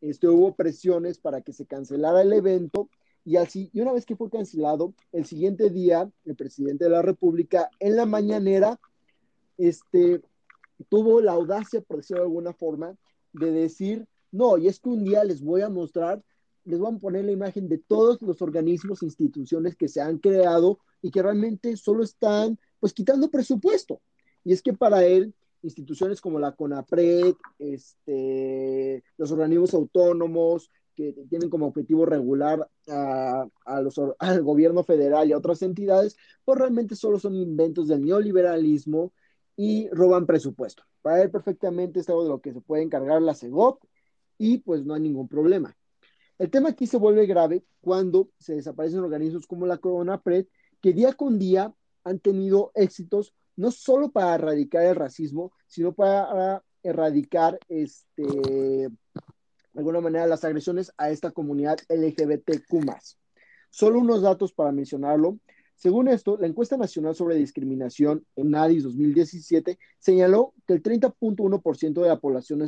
este, 0.00 0.26
hubo 0.26 0.56
presiones 0.56 1.18
para 1.18 1.42
que 1.42 1.52
se 1.52 1.64
cancelara 1.64 2.22
el 2.22 2.32
evento 2.32 2.88
y 3.24 3.36
así, 3.36 3.70
y 3.72 3.82
una 3.82 3.92
vez 3.92 4.04
que 4.04 4.16
fue 4.16 4.30
cancelado, 4.30 4.94
el 5.12 5.26
siguiente 5.26 5.70
día, 5.70 6.10
el 6.24 6.34
presidente 6.34 6.86
de 6.86 6.90
la 6.90 7.02
República, 7.02 7.70
en 7.78 7.94
la 7.94 8.04
mañanera, 8.04 8.80
este, 9.58 10.22
tuvo 10.88 11.20
la 11.20 11.32
audacia, 11.32 11.80
por 11.82 11.98
decirlo 11.98 12.22
de 12.22 12.28
alguna 12.28 12.52
forma, 12.52 12.96
de 13.32 13.50
decir, 13.50 14.06
no, 14.30 14.56
y 14.56 14.68
es 14.68 14.80
que 14.80 14.88
un 14.88 15.04
día 15.04 15.24
les 15.24 15.42
voy 15.42 15.62
a 15.62 15.68
mostrar, 15.68 16.22
les 16.64 16.78
voy 16.78 16.94
a 16.94 16.98
poner 16.98 17.24
la 17.24 17.32
imagen 17.32 17.68
de 17.68 17.78
todos 17.78 18.20
los 18.22 18.40
organismos, 18.42 19.02
instituciones 19.02 19.76
que 19.76 19.88
se 19.88 20.00
han 20.00 20.18
creado 20.18 20.78
y 21.02 21.10
que 21.10 21.22
realmente 21.22 21.76
solo 21.76 22.04
están, 22.04 22.58
pues, 22.80 22.92
quitando 22.92 23.30
presupuesto. 23.30 24.00
Y 24.44 24.52
es 24.52 24.62
que 24.62 24.72
para 24.72 25.04
él, 25.04 25.34
instituciones 25.62 26.20
como 26.20 26.38
la 26.38 26.52
CONAPRED, 26.52 27.34
este, 27.58 29.02
los 29.16 29.32
organismos 29.32 29.74
autónomos, 29.74 30.70
que 30.98 31.14
tienen 31.28 31.48
como 31.48 31.66
objetivo 31.68 32.06
regular 32.06 32.68
a, 32.88 33.80
los, 33.80 34.00
al 34.18 34.42
gobierno 34.42 34.82
federal 34.82 35.28
y 35.28 35.32
a 35.32 35.38
otras 35.38 35.62
entidades, 35.62 36.16
pues 36.44 36.58
realmente 36.58 36.96
solo 36.96 37.20
son 37.20 37.36
inventos 37.36 37.86
del 37.86 38.04
neoliberalismo 38.04 39.12
y 39.58 39.88
roban 39.90 40.24
presupuesto. 40.24 40.84
Para 41.02 41.20
él 41.20 41.32
perfectamente 41.32 41.98
es 41.98 42.06
de 42.06 42.14
lo 42.14 42.40
que 42.40 42.52
se 42.52 42.60
puede 42.60 42.84
encargar 42.84 43.20
la 43.20 43.34
CEGOP 43.34 43.82
y 44.38 44.58
pues 44.58 44.86
no 44.86 44.94
hay 44.94 45.00
ningún 45.00 45.26
problema. 45.26 45.76
El 46.38 46.48
tema 46.48 46.68
aquí 46.68 46.86
se 46.86 46.96
vuelve 46.96 47.26
grave 47.26 47.64
cuando 47.80 48.30
se 48.38 48.54
desaparecen 48.54 49.00
organismos 49.00 49.48
como 49.48 49.66
la 49.66 49.78
CONAPRED, 49.78 50.46
que 50.80 50.92
día 50.92 51.12
con 51.12 51.40
día 51.40 51.74
han 52.04 52.20
tenido 52.20 52.70
éxitos 52.76 53.34
no 53.56 53.72
solo 53.72 54.12
para 54.12 54.36
erradicar 54.36 54.84
el 54.84 54.94
racismo, 54.94 55.50
sino 55.66 55.92
para 55.92 56.62
erradicar 56.84 57.58
este, 57.68 58.22
de 58.22 58.90
alguna 59.74 60.00
manera 60.00 60.28
las 60.28 60.44
agresiones 60.44 60.92
a 60.96 61.10
esta 61.10 61.32
comunidad 61.32 61.78
LGBTQ. 61.88 62.92
Solo 63.70 63.98
unos 63.98 64.22
datos 64.22 64.52
para 64.52 64.70
mencionarlo. 64.70 65.40
Según 65.78 66.08
esto, 66.08 66.36
la 66.36 66.48
encuesta 66.48 66.76
nacional 66.76 67.14
sobre 67.14 67.36
discriminación 67.36 68.26
en 68.34 68.52
ADIS 68.52 68.82
2017 68.82 69.78
señaló 70.00 70.52
que 70.66 70.72
el 70.74 70.82
30.1% 70.82 72.02
de 72.02 72.08
la 72.08 72.18
población 72.18 72.66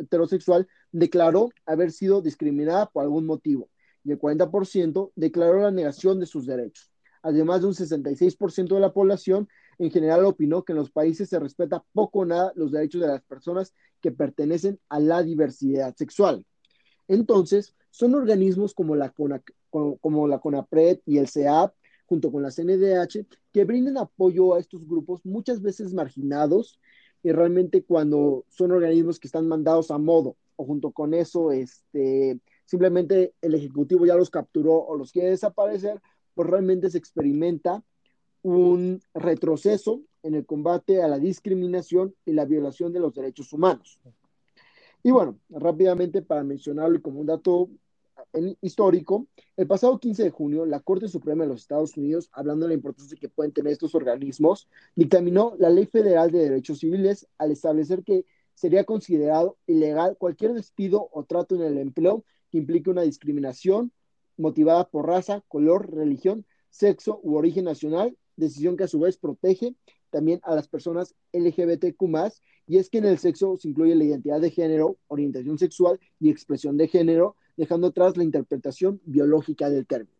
heterosexual 0.00 0.66
declaró 0.90 1.50
haber 1.66 1.92
sido 1.92 2.22
discriminada 2.22 2.86
por 2.86 3.02
algún 3.02 3.26
motivo 3.26 3.68
y 4.02 4.12
el 4.12 4.18
40% 4.18 5.12
declaró 5.14 5.60
la 5.60 5.70
negación 5.70 6.20
de 6.20 6.24
sus 6.24 6.46
derechos. 6.46 6.90
Además 7.22 7.60
de 7.60 7.66
un 7.66 7.74
66% 7.74 8.74
de 8.74 8.80
la 8.80 8.94
población 8.94 9.46
en 9.78 9.90
general 9.90 10.24
opinó 10.24 10.64
que 10.64 10.72
en 10.72 10.78
los 10.78 10.90
países 10.90 11.28
se 11.28 11.38
respeta 11.38 11.84
poco 11.92 12.20
o 12.20 12.24
nada 12.24 12.52
los 12.54 12.72
derechos 12.72 13.02
de 13.02 13.08
las 13.08 13.22
personas 13.24 13.74
que 14.00 14.10
pertenecen 14.10 14.80
a 14.88 15.00
la 15.00 15.22
diversidad 15.22 15.94
sexual. 15.96 16.46
Entonces, 17.08 17.74
son 17.90 18.14
organismos 18.14 18.72
como 18.72 18.96
la, 18.96 19.12
como 19.70 20.28
la 20.28 20.38
CONAPRED 20.38 21.00
y 21.04 21.18
el 21.18 21.28
CEAP, 21.28 21.74
junto 22.08 22.32
con 22.32 22.42
la 22.42 22.50
CNDH, 22.50 23.26
que 23.52 23.64
brindan 23.64 23.98
apoyo 23.98 24.54
a 24.54 24.60
estos 24.60 24.86
grupos 24.88 25.24
muchas 25.24 25.60
veces 25.60 25.92
marginados 25.92 26.80
y 27.22 27.32
realmente 27.32 27.84
cuando 27.84 28.44
son 28.48 28.72
organismos 28.72 29.20
que 29.20 29.28
están 29.28 29.46
mandados 29.46 29.90
a 29.90 29.98
modo 29.98 30.36
o 30.56 30.64
junto 30.64 30.90
con 30.90 31.12
eso, 31.14 31.52
este, 31.52 32.40
simplemente 32.64 33.34
el 33.42 33.54
Ejecutivo 33.54 34.06
ya 34.06 34.16
los 34.16 34.30
capturó 34.30 34.74
o 34.74 34.96
los 34.96 35.12
quiere 35.12 35.30
desaparecer, 35.30 36.00
pues 36.34 36.48
realmente 36.48 36.90
se 36.90 36.98
experimenta 36.98 37.84
un 38.42 39.00
retroceso 39.14 40.00
en 40.22 40.34
el 40.34 40.46
combate 40.46 41.02
a 41.02 41.08
la 41.08 41.18
discriminación 41.18 42.14
y 42.24 42.32
la 42.32 42.46
violación 42.46 42.92
de 42.92 43.00
los 43.00 43.14
derechos 43.14 43.52
humanos. 43.52 44.00
Y 45.02 45.10
bueno, 45.10 45.38
rápidamente 45.50 46.22
para 46.22 46.42
mencionarlo 46.42 47.00
como 47.02 47.20
un 47.20 47.26
dato 47.26 47.68
histórico, 48.60 49.26
el 49.56 49.66
pasado 49.66 49.98
15 49.98 50.24
de 50.24 50.30
junio, 50.30 50.66
la 50.66 50.80
Corte 50.80 51.08
Suprema 51.08 51.44
de 51.44 51.50
los 51.50 51.62
Estados 51.62 51.96
Unidos, 51.96 52.28
hablando 52.32 52.66
de 52.66 52.70
la 52.70 52.74
importancia 52.74 53.18
que 53.20 53.28
pueden 53.28 53.52
tener 53.52 53.72
estos 53.72 53.94
organismos, 53.94 54.68
dictaminó 54.94 55.54
la 55.58 55.70
Ley 55.70 55.86
Federal 55.86 56.30
de 56.30 56.40
Derechos 56.40 56.80
Civiles 56.80 57.26
al 57.38 57.52
establecer 57.52 58.04
que 58.04 58.24
sería 58.54 58.84
considerado 58.84 59.56
ilegal 59.66 60.16
cualquier 60.18 60.52
despido 60.52 61.08
o 61.12 61.24
trato 61.24 61.54
en 61.54 61.62
el 61.62 61.78
empleo 61.78 62.24
que 62.50 62.58
implique 62.58 62.90
una 62.90 63.02
discriminación 63.02 63.92
motivada 64.36 64.88
por 64.88 65.06
raza, 65.06 65.42
color, 65.48 65.94
religión, 65.94 66.44
sexo 66.70 67.20
u 67.22 67.36
origen 67.36 67.64
nacional 67.64 68.16
decisión 68.38 68.76
que 68.76 68.84
a 68.84 68.88
su 68.88 69.00
vez 69.00 69.18
protege 69.18 69.74
también 70.10 70.40
a 70.42 70.54
las 70.54 70.68
personas 70.68 71.14
LGBTQ 71.32 72.02
y 72.66 72.78
es 72.78 72.88
que 72.88 72.98
en 72.98 73.04
el 73.04 73.18
sexo 73.18 73.56
se 73.56 73.68
incluye 73.68 73.94
la 73.94 74.04
identidad 74.04 74.40
de 74.40 74.50
género, 74.50 74.98
orientación 75.08 75.58
sexual 75.58 75.98
y 76.18 76.30
expresión 76.30 76.76
de 76.76 76.88
género, 76.88 77.36
dejando 77.58 77.88
atrás 77.88 78.16
la 78.16 78.22
interpretación 78.22 79.00
biológica 79.04 79.68
del 79.68 79.84
término. 79.84 80.16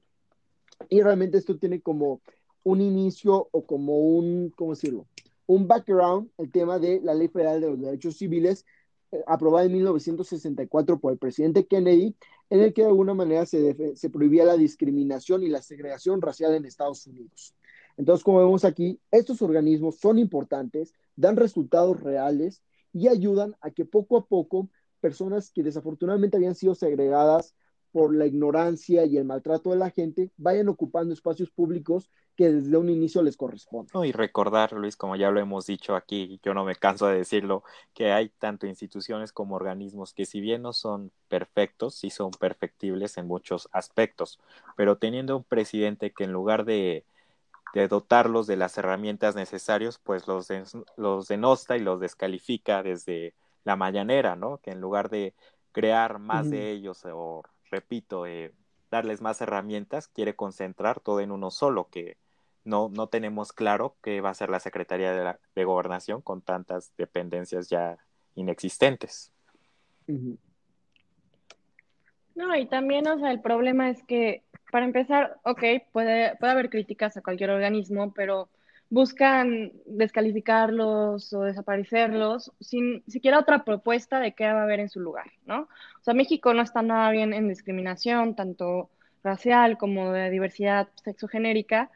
Y 0.88 1.00
realmente 1.00 1.38
esto 1.38 1.56
tiene 1.56 1.80
como 1.80 2.20
un 2.64 2.80
inicio 2.80 3.48
o 3.52 3.64
como 3.64 3.96
un, 3.96 4.52
¿cómo 4.56 4.72
decirlo? 4.72 5.06
Un 5.46 5.68
background, 5.68 6.30
el 6.36 6.50
tema 6.50 6.80
de 6.80 7.00
la 7.00 7.14
Ley 7.14 7.28
Federal 7.28 7.60
de 7.60 7.70
los 7.70 7.80
Derechos 7.80 8.16
Civiles, 8.16 8.66
eh, 9.12 9.22
aprobada 9.26 9.66
en 9.66 9.72
1964 9.72 10.98
por 10.98 11.12
el 11.12 11.18
presidente 11.18 11.64
Kennedy, 11.64 12.16
en 12.50 12.60
el 12.60 12.74
que 12.74 12.82
de 12.82 12.88
alguna 12.88 13.14
manera 13.14 13.46
se, 13.46 13.96
se 13.96 14.10
prohibía 14.10 14.44
la 14.44 14.56
discriminación 14.56 15.44
y 15.44 15.48
la 15.48 15.62
segregación 15.62 16.20
racial 16.20 16.54
en 16.54 16.64
Estados 16.64 17.06
Unidos. 17.06 17.54
Entonces, 17.96 18.24
como 18.24 18.40
vemos 18.40 18.64
aquí, 18.64 18.98
estos 19.12 19.42
organismos 19.42 19.98
son 19.98 20.18
importantes, 20.18 20.92
dan 21.14 21.36
resultados 21.36 22.00
reales 22.00 22.62
y 22.92 23.06
ayudan 23.06 23.54
a 23.60 23.70
que 23.70 23.84
poco 23.84 24.16
a 24.16 24.26
poco 24.26 24.68
personas 24.98 25.50
que 25.50 25.62
desafortunadamente 25.62 26.36
habían 26.36 26.54
sido 26.54 26.74
segregadas 26.74 27.54
por 27.92 28.14
la 28.14 28.26
ignorancia 28.26 29.04
y 29.06 29.16
el 29.16 29.24
maltrato 29.24 29.70
de 29.70 29.76
la 29.76 29.90
gente 29.90 30.30
vayan 30.36 30.68
ocupando 30.68 31.14
espacios 31.14 31.50
públicos 31.50 32.10
que 32.36 32.52
desde 32.52 32.76
un 32.76 32.88
inicio 32.88 33.22
les 33.22 33.36
corresponden. 33.36 33.90
y 34.04 34.12
recordar, 34.12 34.72
Luis, 34.72 34.94
como 34.94 35.16
ya 35.16 35.30
lo 35.30 35.40
hemos 35.40 35.66
dicho 35.66 35.96
aquí, 35.96 36.38
yo 36.44 36.54
no 36.54 36.64
me 36.64 36.76
canso 36.76 37.08
de 37.08 37.16
decirlo, 37.16 37.64
que 37.94 38.12
hay 38.12 38.28
tanto 38.28 38.66
instituciones 38.66 39.32
como 39.32 39.56
organismos 39.56 40.12
que 40.12 40.26
si 40.26 40.40
bien 40.40 40.62
no 40.62 40.72
son 40.72 41.10
perfectos, 41.28 41.96
sí 41.96 42.10
son 42.10 42.30
perfectibles 42.30 43.16
en 43.18 43.26
muchos 43.26 43.68
aspectos, 43.72 44.38
pero 44.76 44.98
teniendo 44.98 45.36
un 45.36 45.44
presidente 45.44 46.12
que 46.12 46.24
en 46.24 46.32
lugar 46.32 46.64
de 46.64 47.04
de 47.74 47.88
dotarlos 47.88 48.46
de 48.46 48.56
las 48.56 48.78
herramientas 48.78 49.34
necesarias, 49.34 50.00
pues 50.02 50.26
los, 50.26 50.48
los 50.96 51.28
denosta 51.28 51.76
y 51.76 51.80
los 51.80 52.00
descalifica 52.00 52.82
desde 52.82 53.34
la 53.68 53.76
mañanera, 53.76 54.34
¿no? 54.34 54.56
Que 54.58 54.70
en 54.70 54.80
lugar 54.80 55.10
de 55.10 55.34
crear 55.72 56.18
más 56.18 56.50
de 56.50 56.70
ellos 56.70 57.04
o, 57.04 57.42
repito, 57.70 58.24
eh, 58.24 58.54
darles 58.90 59.20
más 59.20 59.42
herramientas, 59.42 60.08
quiere 60.08 60.34
concentrar 60.34 61.00
todo 61.00 61.20
en 61.20 61.30
uno 61.30 61.50
solo, 61.50 61.88
que 61.90 62.16
no, 62.64 62.88
no 62.88 63.08
tenemos 63.08 63.52
claro 63.52 63.94
qué 64.02 64.22
va 64.22 64.30
a 64.30 64.34
ser 64.34 64.48
la 64.48 64.58
Secretaría 64.58 65.12
de, 65.12 65.22
la, 65.22 65.38
de 65.54 65.64
Gobernación 65.64 66.22
con 66.22 66.40
tantas 66.40 66.94
dependencias 66.96 67.68
ya 67.68 67.98
inexistentes. 68.36 69.32
No, 72.34 72.56
y 72.56 72.64
también, 72.68 73.06
o 73.06 73.18
sea, 73.18 73.30
el 73.30 73.42
problema 73.42 73.90
es 73.90 74.02
que 74.04 74.44
para 74.72 74.86
empezar, 74.86 75.38
ok, 75.44 75.62
puede, 75.92 76.36
puede 76.36 76.52
haber 76.52 76.70
críticas 76.70 77.18
a 77.18 77.22
cualquier 77.22 77.50
organismo, 77.50 78.14
pero 78.14 78.48
buscan 78.90 79.72
descalificarlos 79.86 81.32
o 81.32 81.42
desaparecerlos 81.42 82.52
sin 82.60 83.02
siquiera 83.06 83.38
otra 83.38 83.64
propuesta 83.64 84.18
de 84.20 84.32
qué 84.32 84.44
va 84.44 84.60
a 84.60 84.62
haber 84.64 84.80
en 84.80 84.88
su 84.88 85.00
lugar, 85.00 85.26
¿no? 85.46 85.62
O 85.62 86.02
sea, 86.02 86.14
México 86.14 86.54
no 86.54 86.62
está 86.62 86.82
nada 86.82 87.10
bien 87.10 87.34
en 87.34 87.48
discriminación, 87.48 88.34
tanto 88.34 88.90
racial 89.22 89.76
como 89.78 90.12
de 90.12 90.30
diversidad 90.30 90.88
sexogenérica, 91.04 91.90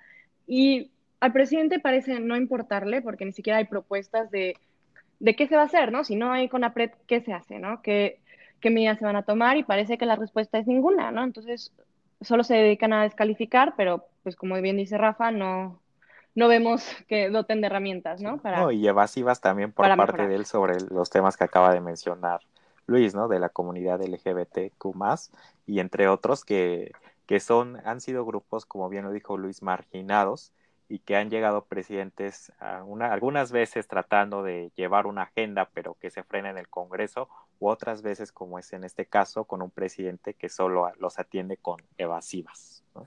y 0.46 0.90
al 1.20 1.33
presidente 1.33 1.78
parece 1.78 2.20
no 2.20 2.37
importarle 2.37 3.00
porque 3.00 3.24
ni 3.24 3.33
siquiera 3.33 3.59
hay 3.59 3.64
propuestas 3.66 4.31
de, 4.31 4.57
de 5.20 5.37
qué 5.37 5.46
se 5.48 5.57
va 5.57 5.62
a 5.62 5.66
hacer, 5.66 5.92
¿no? 5.92 6.05
Si 6.05 6.16
no 6.16 6.33
hay 6.33 6.48
con 6.48 6.64
APRED, 6.64 6.90
¿qué 7.07 7.20
se 7.20 7.33
hace, 7.33 7.59
¿no? 7.59 7.81
¿Qué, 7.83 8.20
¿Qué 8.61 8.70
medidas 8.70 8.98
se 8.98 9.05
van 9.05 9.16
a 9.16 9.24
tomar? 9.24 9.57
Y 9.57 9.64
parece 9.64 9.98
que 9.98 10.07
la 10.07 10.16
respuesta 10.16 10.59
es 10.59 10.66
ninguna, 10.66 11.11
¿no? 11.11 11.24
Entonces, 11.24 11.72
solo 12.20 12.44
se 12.44 12.55
dedican 12.57 12.92
a 12.92 13.05
descalificar, 13.05 13.74
pero 13.76 14.09
pues 14.22 14.37
como 14.37 14.61
bien 14.61 14.76
dice 14.76 14.98
Rafa, 14.98 15.31
no, 15.31 15.82
no 16.35 16.49
vemos 16.49 16.85
que 17.09 17.31
doten 17.31 17.61
de 17.61 17.66
herramientas, 17.66 18.21
¿no? 18.21 18.38
Para, 18.38 18.61
no, 18.61 18.71
y 18.71 18.87
evasivas 18.87 19.40
también 19.40 19.73
por 19.73 19.87
parte 19.97 20.27
de 20.27 20.35
él 20.35 20.47
sobre 20.47 20.81
los 20.90 21.11
temas 21.11 21.37
que 21.37 21.45
acaba 21.45 21.73
de 21.73 21.81
mencionar 21.81 22.40
Luis, 22.87 23.14
¿no? 23.14 23.29
De 23.29 23.38
la 23.38 23.49
comunidad 23.49 24.01
LGBTQ+, 24.03 24.95
y 25.66 25.81
entre 25.81 26.09
otros 26.09 26.45
que, 26.45 26.92
que 27.27 27.40
son, 27.40 27.81
han 27.85 28.01
sido 28.01 28.25
grupos, 28.25 28.66
como 28.66 28.88
bien 28.88 29.05
lo 29.05 29.12
dijo 29.12 29.37
Luis, 29.37 29.62
marginados, 29.62 30.53
y 30.88 30.99
que 30.99 31.16
han 31.16 31.31
llegado 31.31 31.64
presidentes 31.64 32.53
una, 32.85 33.12
algunas 33.12 33.51
veces 33.51 33.88
tratando 33.88 34.42
de 34.42 34.71
llevar 34.77 35.07
una 35.07 35.23
agenda, 35.23 35.71
pero 35.73 35.95
que 35.95 36.11
se 36.11 36.23
frena 36.23 36.51
en 36.51 36.59
el 36.59 36.68
Congreso, 36.68 37.29
u 37.61 37.68
otras 37.68 38.03
veces, 38.03 38.33
como 38.33 38.59
es 38.59 38.73
en 38.75 38.85
este 38.85 39.07
caso, 39.07 39.45
con 39.45 39.62
un 39.62 39.71
presidente 39.71 40.35
que 40.35 40.51
solo 40.51 40.90
los 40.99 41.18
atiende 41.18 41.57
con 41.57 41.79
evasivas. 41.97 42.85
¿no? 42.95 43.07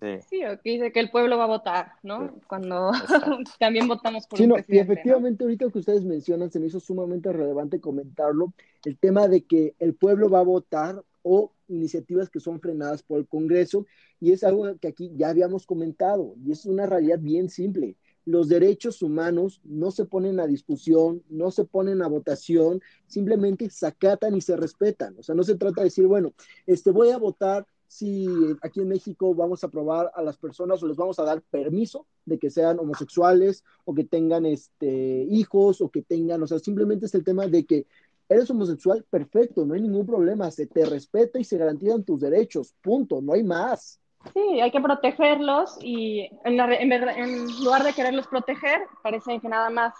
Sí. 0.00 0.44
o 0.44 0.60
que 0.60 0.70
dice 0.70 0.92
que 0.92 1.00
el 1.00 1.10
pueblo 1.10 1.38
va 1.38 1.44
a 1.44 1.48
votar, 1.48 1.92
¿no? 2.02 2.34
Cuando 2.48 2.90
también 3.58 3.86
votamos 3.86 4.26
por 4.26 4.38
sí, 4.38 4.44
un 4.44 4.54
presidente, 4.54 4.76
Y 4.76 4.78
efectivamente, 4.80 5.44
ahorita 5.44 5.70
que 5.70 5.78
ustedes 5.78 6.04
mencionan, 6.04 6.50
se 6.50 6.58
me 6.58 6.66
hizo 6.66 6.80
sumamente 6.80 7.32
relevante 7.32 7.80
comentarlo, 7.80 8.52
el 8.84 8.98
tema 8.98 9.28
de 9.28 9.42
que 9.42 9.74
el 9.78 9.94
pueblo 9.94 10.28
va 10.28 10.40
a 10.40 10.44
votar 10.44 11.02
o 11.22 11.52
iniciativas 11.68 12.28
que 12.28 12.40
son 12.40 12.60
frenadas 12.60 13.02
por 13.02 13.18
el 13.18 13.26
Congreso, 13.26 13.86
y 14.20 14.32
es 14.32 14.44
algo 14.44 14.76
que 14.78 14.88
aquí 14.88 15.12
ya 15.16 15.30
habíamos 15.30 15.66
comentado, 15.66 16.34
y 16.44 16.52
es 16.52 16.66
una 16.66 16.86
realidad 16.86 17.18
bien 17.20 17.48
simple. 17.48 17.96
Los 18.26 18.48
derechos 18.48 19.02
humanos 19.02 19.60
no 19.64 19.90
se 19.90 20.06
ponen 20.06 20.40
a 20.40 20.46
discusión, 20.46 21.22
no 21.28 21.50
se 21.50 21.64
ponen 21.64 22.02
a 22.02 22.08
votación, 22.08 22.80
simplemente 23.06 23.68
se 23.70 23.86
acatan 23.86 24.34
y 24.34 24.40
se 24.40 24.56
respetan. 24.56 25.14
O 25.18 25.22
sea, 25.22 25.34
no 25.34 25.44
se 25.44 25.56
trata 25.56 25.82
de 25.82 25.86
decir, 25.86 26.06
bueno, 26.06 26.32
este 26.66 26.90
voy 26.90 27.10
a 27.10 27.18
votar 27.18 27.66
si 27.86 28.26
aquí 28.62 28.80
en 28.80 28.88
México 28.88 29.34
vamos 29.34 29.62
a 29.62 29.68
aprobar 29.68 30.10
a 30.14 30.22
las 30.22 30.36
personas 30.36 30.82
o 30.82 30.86
les 30.86 30.96
vamos 30.96 31.18
a 31.18 31.24
dar 31.24 31.42
permiso 31.42 32.06
de 32.24 32.38
que 32.38 32.50
sean 32.50 32.78
homosexuales 32.78 33.64
o 33.84 33.94
que 33.94 34.04
tengan 34.04 34.46
este, 34.46 35.26
hijos 35.30 35.80
o 35.80 35.90
que 35.90 36.02
tengan, 36.02 36.42
o 36.42 36.46
sea, 36.46 36.58
simplemente 36.58 37.06
es 37.06 37.14
el 37.14 37.24
tema 37.24 37.46
de 37.46 37.64
que 37.64 37.86
eres 38.28 38.50
homosexual, 38.50 39.04
perfecto, 39.08 39.64
no 39.64 39.74
hay 39.74 39.82
ningún 39.82 40.06
problema, 40.06 40.50
se 40.50 40.66
te 40.66 40.84
respeta 40.86 41.38
y 41.38 41.44
se 41.44 41.58
garantizan 41.58 42.04
tus 42.04 42.20
derechos, 42.20 42.74
punto, 42.80 43.20
no 43.20 43.34
hay 43.34 43.44
más. 43.44 44.00
Sí, 44.32 44.60
hay 44.60 44.70
que 44.70 44.80
protegerlos 44.80 45.76
y 45.82 46.30
en, 46.44 46.58
en 46.58 47.46
lugar 47.62 47.84
de 47.84 47.92
quererlos 47.92 48.26
proteger, 48.26 48.80
parece 49.02 49.38
que 49.38 49.48
nada 49.48 49.68
más 49.68 49.92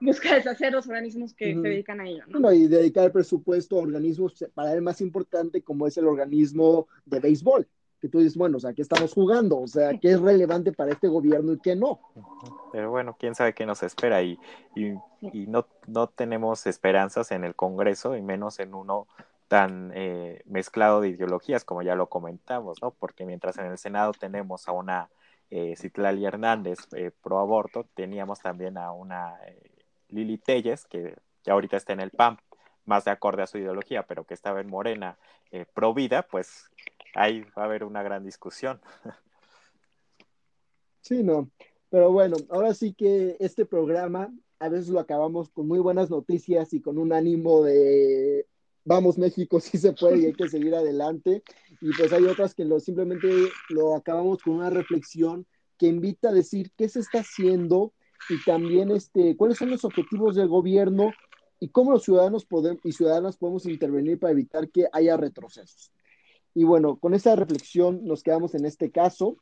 busca 0.00 0.34
deshacer 0.34 0.72
los 0.72 0.86
organismos 0.86 1.34
que 1.34 1.54
se 1.54 1.60
dedican 1.60 2.00
a 2.00 2.08
ello. 2.08 2.24
¿no? 2.28 2.52
y 2.52 2.66
dedicar 2.66 3.10
presupuesto 3.12 3.76
a 3.76 3.82
organismos 3.82 4.44
para 4.54 4.72
el 4.72 4.82
más 4.82 5.00
importante 5.00 5.62
como 5.62 5.86
es 5.86 5.96
el 5.96 6.06
organismo 6.06 6.88
de 7.04 7.20
béisbol. 7.20 7.68
Que 8.00 8.08
tú 8.08 8.20
dices, 8.20 8.36
bueno, 8.36 8.58
o 8.58 8.60
sea, 8.60 8.72
¿qué 8.72 8.82
estamos 8.82 9.12
jugando? 9.12 9.58
O 9.58 9.66
sea, 9.66 9.98
¿qué 9.98 10.12
es 10.12 10.20
relevante 10.20 10.72
para 10.72 10.92
este 10.92 11.08
gobierno 11.08 11.52
y 11.52 11.58
qué 11.58 11.74
no? 11.74 11.98
Pero 12.70 12.90
bueno, 12.90 13.16
quién 13.18 13.34
sabe 13.34 13.54
qué 13.54 13.66
nos 13.66 13.82
espera 13.82 14.22
y, 14.22 14.38
y, 14.76 14.92
y 15.20 15.46
no, 15.48 15.66
no 15.88 16.06
tenemos 16.06 16.66
esperanzas 16.68 17.32
en 17.32 17.42
el 17.42 17.56
Congreso 17.56 18.16
y 18.16 18.22
menos 18.22 18.60
en 18.60 18.74
uno 18.74 19.08
tan 19.48 19.90
eh, 19.94 20.42
mezclado 20.44 21.00
de 21.00 21.08
ideologías 21.08 21.64
como 21.64 21.82
ya 21.82 21.96
lo 21.96 22.08
comentamos, 22.08 22.80
¿no? 22.82 22.92
Porque 22.92 23.24
mientras 23.26 23.58
en 23.58 23.66
el 23.66 23.78
Senado 23.78 24.12
tenemos 24.12 24.68
a 24.68 24.72
una 24.72 25.08
eh, 25.50 25.74
Citlali 25.76 26.26
Hernández 26.26 26.78
eh, 26.94 27.10
pro 27.22 27.38
aborto, 27.38 27.86
teníamos 27.94 28.40
también 28.40 28.76
a 28.76 28.92
una 28.92 29.38
eh, 29.46 29.77
Lili 30.08 30.38
Telles, 30.38 30.86
que 30.86 31.16
ya 31.44 31.52
ahorita 31.52 31.76
está 31.76 31.92
en 31.92 32.00
el 32.00 32.10
PAM, 32.10 32.38
más 32.84 33.04
de 33.04 33.10
acorde 33.10 33.42
a 33.42 33.46
su 33.46 33.58
ideología, 33.58 34.04
pero 34.04 34.24
que 34.24 34.34
estaba 34.34 34.60
en 34.60 34.68
Morena 34.68 35.18
eh, 35.50 35.66
pro 35.72 35.94
vida, 35.94 36.22
pues 36.22 36.70
ahí 37.14 37.44
va 37.56 37.62
a 37.62 37.64
haber 37.66 37.84
una 37.84 38.02
gran 38.02 38.24
discusión. 38.24 38.80
Sí, 41.00 41.22
no. 41.22 41.48
Pero 41.88 42.12
bueno, 42.12 42.36
ahora 42.50 42.74
sí 42.74 42.92
que 42.92 43.38
este 43.40 43.64
programa 43.64 44.30
a 44.58 44.68
veces 44.68 44.88
lo 44.88 45.00
acabamos 45.00 45.48
con 45.48 45.66
muy 45.66 45.78
buenas 45.78 46.10
noticias 46.10 46.74
y 46.74 46.82
con 46.82 46.98
un 46.98 47.14
ánimo 47.14 47.64
de 47.64 48.46
vamos 48.84 49.18
México, 49.18 49.60
sí 49.60 49.78
se 49.78 49.92
puede 49.92 50.18
y 50.18 50.26
hay 50.26 50.32
que 50.34 50.48
seguir 50.48 50.74
adelante. 50.74 51.42
Y 51.80 51.92
pues 51.96 52.12
hay 52.12 52.24
otras 52.24 52.54
que 52.54 52.64
lo, 52.64 52.80
simplemente 52.80 53.28
lo 53.68 53.94
acabamos 53.94 54.42
con 54.42 54.54
una 54.54 54.70
reflexión 54.70 55.46
que 55.78 55.86
invita 55.86 56.30
a 56.30 56.32
decir 56.32 56.72
qué 56.76 56.88
se 56.88 57.00
está 57.00 57.20
haciendo 57.20 57.92
y 58.28 58.42
también 58.44 58.90
este, 58.90 59.36
cuáles 59.36 59.58
son 59.58 59.70
los 59.70 59.84
objetivos 59.84 60.36
del 60.36 60.48
gobierno 60.48 61.12
y 61.60 61.68
cómo 61.68 61.92
los 61.92 62.04
ciudadanos 62.04 62.44
podemos, 62.44 62.80
y 62.84 62.92
ciudadanas 62.92 63.36
podemos 63.36 63.66
intervenir 63.66 64.18
para 64.18 64.32
evitar 64.32 64.68
que 64.70 64.86
haya 64.92 65.16
retrocesos. 65.16 65.92
Y 66.54 66.64
bueno, 66.64 66.96
con 66.96 67.14
esa 67.14 67.36
reflexión 67.36 68.04
nos 68.04 68.22
quedamos 68.22 68.54
en 68.54 68.64
este 68.64 68.90
caso. 68.90 69.36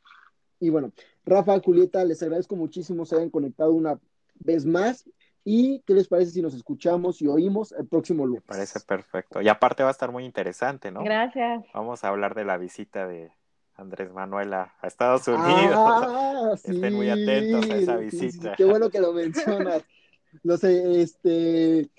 Y 0.59 0.69
bueno, 0.69 0.91
Rafa, 1.25 1.59
Julieta, 1.59 2.03
les 2.03 2.21
agradezco 2.21 2.55
muchísimo 2.55 3.05
se 3.05 3.15
hayan 3.15 3.29
conectado 3.29 3.71
una 3.71 3.99
vez 4.39 4.65
más. 4.65 5.09
¿Y 5.43 5.79
qué 5.87 5.93
les 5.93 6.09
parece 6.09 6.31
si 6.31 6.41
nos 6.41 6.53
escuchamos 6.53 7.21
y 7.21 7.27
oímos 7.27 7.71
el 7.71 7.87
próximo 7.87 8.25
lunes? 8.25 8.43
Me 8.43 8.55
parece 8.55 8.81
perfecto. 8.81 9.41
Y 9.41 9.47
aparte 9.47 9.81
va 9.81 9.89
a 9.89 9.93
estar 9.93 10.11
muy 10.11 10.25
interesante, 10.25 10.91
¿no? 10.91 11.03
Gracias. 11.03 11.63
Vamos 11.73 12.03
a 12.03 12.09
hablar 12.09 12.35
de 12.35 12.43
la 12.43 12.57
visita 12.57 13.07
de, 13.07 13.31
Andrés 13.77 14.11
Manuel 14.11 14.53
a, 14.53 14.73
Estados 14.83 15.27
Unidos. 15.27 15.73
Ah, 15.75 16.51
Estén 16.55 16.95
muy 16.95 17.09
atentos 17.09 17.69
a 17.69 17.77
esa 17.77 17.97
visita. 17.97 18.55
qué 18.57 18.65
bueno 18.65 18.89
que 18.89 18.99
lo 18.99 19.13
mencionas. 19.13 19.83
Los 20.43 20.63
este, 20.63 21.89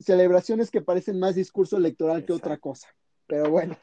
celebraciones 0.00 0.70
que 0.70 0.80
parecen 0.80 1.20
más 1.20 1.34
discurso 1.34 1.76
electoral 1.76 2.24
que 2.24 2.32
otra 2.32 2.56
cosa. 2.56 2.88
Pero 3.26 3.50
bueno, 3.50 3.76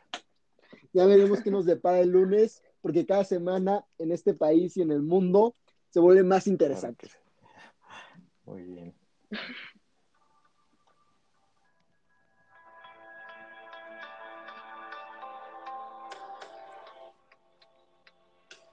ya 0.91 1.05
veremos 1.05 1.41
qué 1.41 1.51
nos 1.51 1.65
depara 1.65 1.99
el 1.99 2.09
lunes, 2.09 2.61
porque 2.81 3.05
cada 3.05 3.23
semana 3.23 3.85
en 3.97 4.11
este 4.11 4.33
país 4.33 4.75
y 4.77 4.81
en 4.81 4.91
el 4.91 5.01
mundo 5.01 5.55
se 5.89 5.99
vuelve 5.99 6.23
más 6.23 6.47
interesante. 6.47 7.09
Muy 8.45 8.63
bien. 8.63 8.93